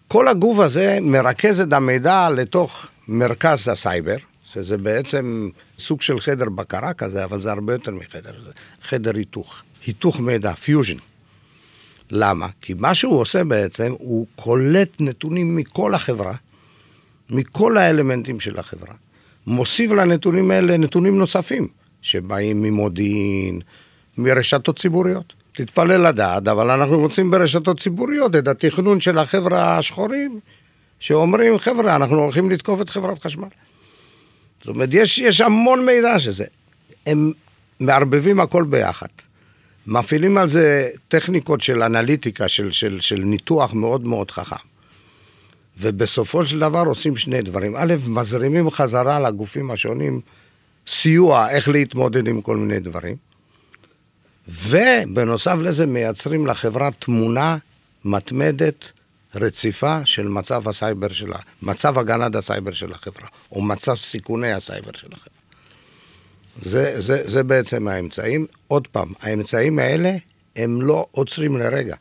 כל 0.08 0.28
הגוף 0.28 0.60
הזה 0.60 0.98
מרכז 1.02 1.60
את 1.60 1.74
המידע 1.74 2.30
לתוך 2.30 2.88
מרכז 3.08 3.68
הסייבר, 3.68 4.16
שזה 4.54 4.78
בעצם 4.78 5.50
סוג 5.80 6.02
של 6.02 6.20
חדר 6.20 6.50
בקרה 6.50 6.94
כזה, 6.94 7.24
אבל 7.24 7.42
זה 7.42 7.52
הרבה 7.52 7.74
יותר 7.74 7.92
מחדר, 7.92 8.42
זה 8.44 8.52
חדר 8.84 9.16
היתוך. 9.16 9.64
היתוך 9.86 10.20
מידע, 10.20 10.54
פיוז'ן. 10.54 10.98
למה? 12.12 12.48
כי 12.62 12.74
מה 12.74 12.94
שהוא 12.94 13.20
עושה 13.20 13.44
בעצם, 13.44 13.94
הוא 14.00 14.28
קולט 14.36 14.90
נתונים 15.00 15.56
מכל 15.56 15.96
החברה, 15.96 16.36
מכל 17.30 17.78
האלמנטים 17.78 18.40
של 18.40 18.60
החברה. 18.60 18.94
מוסיף 19.48 19.92
לנתונים 19.92 20.52
האלה 20.52 20.78
נתונים 20.78 21.18
נוספים, 21.18 21.68
שבאים 22.02 22.62
ממודיעין, 22.62 23.62
מרשתות 24.18 24.80
ציבוריות. 24.80 25.34
תתפלא 25.56 25.96
לדעת, 25.96 26.48
אבל 26.48 26.72
אנחנו 26.72 27.00
רוצים 27.00 27.32
ברשתות 27.32 27.80
ציבוריות 27.80 28.36
את 28.36 28.48
התכנון 28.48 29.02
של 29.02 29.18
החבר'ה 29.18 29.78
השחורים, 29.78 30.40
שאומרים, 31.00 31.60
חבר'ה, 31.60 31.96
אנחנו 31.96 32.20
הולכים 32.20 32.50
לתקוף 32.50 32.82
את 32.82 32.90
חברת 32.90 33.24
חשמל. 33.24 33.48
זאת 34.64 34.76
אומרת, 34.76 34.90
יש, 34.92 35.20
יש 35.20 35.42
המון 35.42 35.86
מידע 35.86 36.20
שזה. 36.20 36.46
הם 37.06 37.32
מערבבים 37.80 38.40
הכל 38.40 38.64
ביחד. 38.64 39.08
מפעילים 39.88 40.38
על 40.38 40.48
זה 40.48 40.90
טכניקות 41.08 41.62
של 41.62 41.84
אנליטיקה, 41.84 42.48
של, 42.48 42.72
של, 42.72 43.00
של 43.00 43.18
ניתוח 43.18 43.74
מאוד 43.74 44.06
מאוד 44.06 44.32
חכם. 44.32 44.56
ובסופו 45.78 46.46
של 46.46 46.60
דבר 46.60 46.84
עושים 46.86 47.18
שני 47.18 47.42
דברים. 47.42 47.76
א', 47.78 47.94
מזרימים 48.08 48.70
חזרה 48.70 49.20
לגופים 49.20 49.72
השונים 49.72 50.22
סיוע 50.88 51.50
איך 51.50 51.70
להתמודד 51.70 52.28
עם 52.28 52.42
כל 52.42 52.58
מיני 52.58 52.80
דברים. 52.80 53.16
ובנוסף 54.48 55.56
לזה 55.62 55.86
מייצרים 55.86 56.48
לחברה 56.48 56.90
תמונה 57.00 57.58
מתמדת, 58.06 58.92
רציפה 59.36 60.06
של 60.06 60.28
מצב 60.28 60.70
הסייבר 60.70 61.10
שלה, 61.10 61.38
מצב 61.62 61.98
הגנת 61.98 62.36
הסייבר 62.36 62.72
של 62.72 62.92
החברה, 62.92 63.28
או 63.52 63.62
מצב 63.62 63.96
סיכוני 63.96 64.52
הסייבר 64.52 64.92
של 64.94 65.08
החברה. 65.12 65.34
זה, 66.62 67.02
זה, 67.02 67.22
זה 67.30 67.44
בעצם 67.44 67.88
האמצעים. 67.88 68.46
עוד 68.68 68.88
פעם, 68.88 69.14
האמצעים 69.22 69.80
האלה 69.80 70.12
הם 70.56 70.82
לא 70.82 71.06
עוצרים 71.12 71.58
לרגע. 71.58 71.96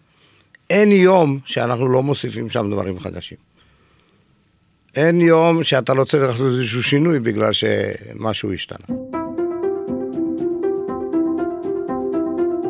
אין 0.70 0.92
יום 0.92 1.38
שאנחנו 1.44 1.88
לא 1.88 2.02
מוסיפים 2.02 2.50
שם 2.50 2.70
דברים 2.70 3.00
חדשים. 3.00 3.38
אין 4.96 5.20
יום 5.20 5.64
שאתה 5.64 5.94
לא 5.94 6.04
צריך 6.04 6.22
לעשות 6.22 6.46
איזשהו 6.46 6.82
שינוי 6.82 7.18
בגלל 7.20 7.52
שמשהו 7.52 8.52
השתנה. 8.52 8.96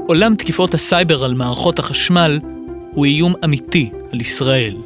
עולם 0.06 0.34
תקיפות 0.36 0.74
הסייבר 0.74 1.24
על 1.24 1.34
מערכות 1.34 1.78
החשמל 1.78 2.40
הוא 2.94 3.06
איום 3.06 3.34
אמיתי 3.44 3.90
על 4.12 4.20
ישראל. 4.20 4.76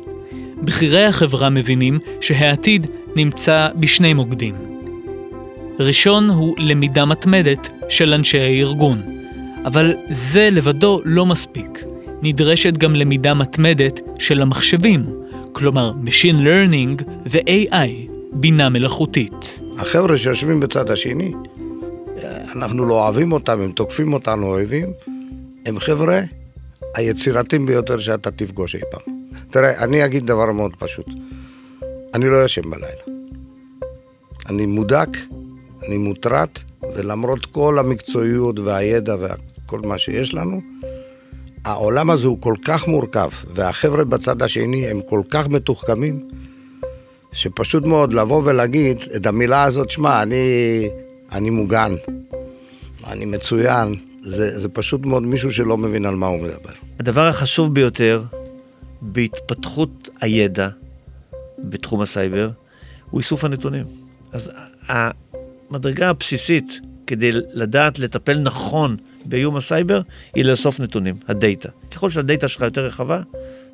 בכירי 0.62 1.04
החברה 1.04 1.50
מבינים 1.50 1.98
שהעתיד 2.20 2.86
נמצא 3.16 3.68
בשני 3.74 4.14
מוקדים. 4.14 4.54
ראשון 5.78 6.30
הוא 6.30 6.54
למידה 6.58 7.04
מתמדת 7.04 7.68
של 7.88 8.14
אנשי 8.14 8.38
הארגון, 8.38 9.02
אבל 9.64 9.94
זה 10.10 10.48
לבדו 10.52 11.00
לא 11.04 11.26
מספיק. 11.26 11.84
נדרשת 12.22 12.78
גם 12.78 12.94
למידה 12.94 13.34
מתמדת 13.34 14.00
של 14.18 14.42
המחשבים, 14.42 15.06
כלומר 15.52 15.92
Machine 16.04 16.40
Learning 16.40 17.02
ו-AI, 17.26 18.10
בינה 18.32 18.68
מלאכותית. 18.68 19.60
החבר'ה 19.78 20.18
שיושבים 20.18 20.60
בצד 20.60 20.90
השני, 20.90 21.32
אנחנו 22.56 22.84
לא 22.84 22.94
אוהבים 23.04 23.32
אותם, 23.32 23.60
הם 23.60 23.72
תוקפים 23.72 24.12
אותנו 24.12 24.46
אויבים, 24.46 24.86
הם 25.66 25.78
חבר'ה 25.78 26.20
היצירתיים 26.96 27.66
ביותר 27.66 27.98
שאתה 27.98 28.30
תפגוש 28.30 28.74
אי 28.74 28.80
פעם. 28.90 29.14
תראה, 29.50 29.84
אני 29.84 30.04
אגיד 30.04 30.26
דבר 30.26 30.52
מאוד 30.52 30.72
פשוט. 30.78 31.06
אני 32.14 32.28
לא 32.28 32.44
ישן 32.44 32.70
בלילה. 32.70 33.02
אני 34.48 34.66
מודק, 34.66 35.08
אני 35.86 35.98
מוטרד, 35.98 36.48
ולמרות 36.94 37.46
כל 37.46 37.78
המקצועיות 37.78 38.60
והידע 38.60 39.16
וכל 39.20 39.80
מה 39.80 39.98
שיש 39.98 40.34
לנו, 40.34 40.60
העולם 41.64 42.10
הזה 42.10 42.26
הוא 42.26 42.40
כל 42.40 42.54
כך 42.64 42.88
מורכב, 42.88 43.28
והחבר'ה 43.54 44.04
בצד 44.04 44.42
השני 44.42 44.86
הם 44.86 45.00
כל 45.08 45.20
כך 45.30 45.48
מתוחכמים, 45.48 46.28
שפשוט 47.32 47.84
מאוד 47.84 48.12
לבוא 48.12 48.42
ולהגיד 48.44 48.98
את 49.16 49.26
המילה 49.26 49.62
הזאת, 49.62 49.90
שמע, 49.90 50.22
אני, 50.22 50.36
אני 51.32 51.50
מוגן, 51.50 51.94
אני 53.06 53.24
מצוין, 53.24 53.94
זה, 54.26 54.58
זה 54.58 54.68
פשוט 54.68 55.06
מאוד 55.06 55.22
מישהו 55.22 55.52
שלא 55.52 55.78
מבין 55.78 56.04
על 56.04 56.14
מה 56.14 56.26
הוא 56.26 56.38
מדבר. 56.38 56.70
הדבר 57.00 57.26
החשוב 57.26 57.74
ביותר 57.74 58.22
בהתפתחות 59.00 60.08
הידע 60.20 60.68
בתחום 61.58 62.00
הסייבר 62.00 62.50
הוא 63.10 63.20
איסוף 63.20 63.44
הנתונים. 63.44 63.84
אז 64.32 64.50
המדרגה 64.88 66.10
הבסיסית 66.10 66.80
כדי 67.06 67.30
לדעת 67.32 67.98
לטפל 67.98 68.38
נכון 68.38 68.96
באיום 69.24 69.56
הסייבר 69.56 70.00
היא 70.34 70.44
לאסוף 70.44 70.80
נתונים, 70.80 71.14
הדאטה. 71.28 71.68
ככל 71.90 72.10
שהדאטה 72.10 72.48
שלך 72.48 72.62
יותר 72.62 72.86
רחבה, 72.86 73.22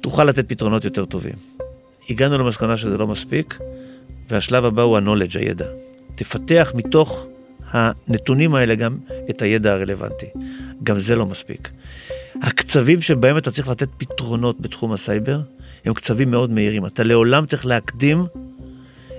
תוכל 0.00 0.24
לתת 0.24 0.48
פתרונות 0.48 0.84
יותר 0.84 1.04
טובים. 1.04 1.34
הגענו 2.10 2.38
למסקנה 2.38 2.76
שזה 2.76 2.98
לא 2.98 3.06
מספיק, 3.06 3.58
והשלב 4.30 4.64
הבא 4.64 4.82
הוא 4.82 4.96
ה-knowledge, 4.96 5.38
הידע. 5.38 5.66
תפתח 6.14 6.72
מתוך 6.74 7.26
הנתונים 7.72 8.54
האלה 8.54 8.74
גם 8.74 8.96
את 9.30 9.42
הידע 9.42 9.72
הרלוונטי. 9.72 10.26
גם 10.82 10.98
זה 10.98 11.16
לא 11.16 11.26
מספיק. 11.26 11.70
הקצבים 12.42 13.00
שבהם 13.00 13.36
אתה 13.36 13.50
צריך 13.50 13.68
לתת 13.68 13.88
פתרונות 13.98 14.60
בתחום 14.60 14.92
הסייבר, 14.92 15.40
הם 15.84 15.94
קצבים 15.94 16.30
מאוד 16.30 16.50
מהירים. 16.50 16.86
אתה 16.86 17.02
לעולם 17.02 17.46
צריך 17.46 17.66
להקדים 17.66 18.24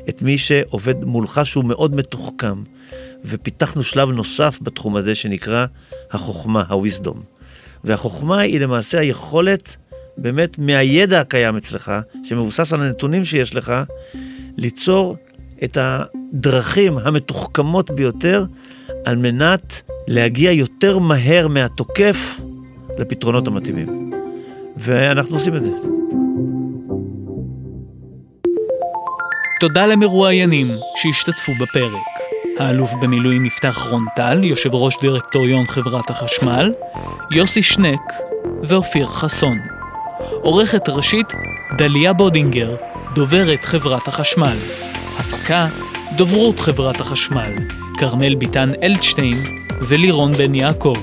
את 0.09 0.21
מי 0.21 0.37
שעובד 0.37 1.03
מולך 1.03 1.41
שהוא 1.43 1.65
מאוד 1.65 1.95
מתוחכם. 1.95 2.63
ופיתחנו 3.25 3.83
שלב 3.83 4.09
נוסף 4.09 4.59
בתחום 4.61 4.95
הזה 4.95 5.15
שנקרא 5.15 5.65
החוכמה, 6.11 6.63
ה-wisdom. 6.69 7.17
והחוכמה 7.83 8.39
היא 8.39 8.59
למעשה 8.59 8.99
היכולת 8.99 9.77
באמת 10.17 10.57
מהידע 10.57 11.19
הקיים 11.19 11.55
אצלך, 11.55 11.91
שמבוסס 12.23 12.73
על 12.73 12.81
הנתונים 12.81 13.25
שיש 13.25 13.55
לך, 13.55 13.73
ליצור 14.57 15.17
את 15.63 15.77
הדרכים 15.81 16.97
המתוחכמות 16.97 17.91
ביותר 17.91 18.45
על 19.05 19.15
מנת 19.15 19.81
להגיע 20.07 20.51
יותר 20.51 20.99
מהר 20.99 21.47
מהתוקף 21.47 22.39
לפתרונות 22.97 23.47
המתאימים. 23.47 24.11
ואנחנו 24.77 25.35
עושים 25.35 25.55
את 25.55 25.63
זה. 25.63 25.71
תודה 29.59 29.85
למרואיינים 29.85 30.71
שהשתתפו 30.95 31.51
בפרק. 31.59 32.13
האלוף 32.59 32.93
במילואים 33.01 33.45
יפתח 33.45 33.87
רונטל, 33.89 34.43
יושב 34.43 34.73
ראש 34.73 34.95
דירקטוריון 35.01 35.65
חברת 35.65 36.09
החשמל, 36.09 36.73
יוסי 37.31 37.61
שנק 37.61 38.13
ואופיר 38.63 39.07
חסון. 39.07 39.57
עורכת 40.31 40.89
ראשית 40.89 41.27
דליה 41.77 42.13
בודינגר, 42.13 42.75
דוברת 43.15 43.63
חברת 43.63 44.07
החשמל. 44.07 44.57
הפקה 45.17 45.67
דוברות 46.17 46.59
חברת 46.59 47.01
החשמל, 47.01 47.53
כרמל 47.97 48.35
ביטן 48.35 48.69
אלדשטיין 48.83 49.43
ולירון 49.81 50.33
בן 50.33 50.55
יעקב. 50.55 50.95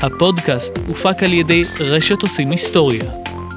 הפודקאסט 0.00 0.78
הופק 0.88 1.22
על 1.22 1.32
ידי 1.32 1.64
רשת 1.80 2.22
עושים 2.22 2.50
היסטוריה. 2.50 3.04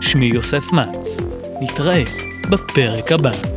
שמי 0.02 0.26
יוסף 0.26 0.72
מצ. 0.74 1.18
נתראה 1.62 2.04
בפרק 2.50 3.12
הבא. 3.12 3.57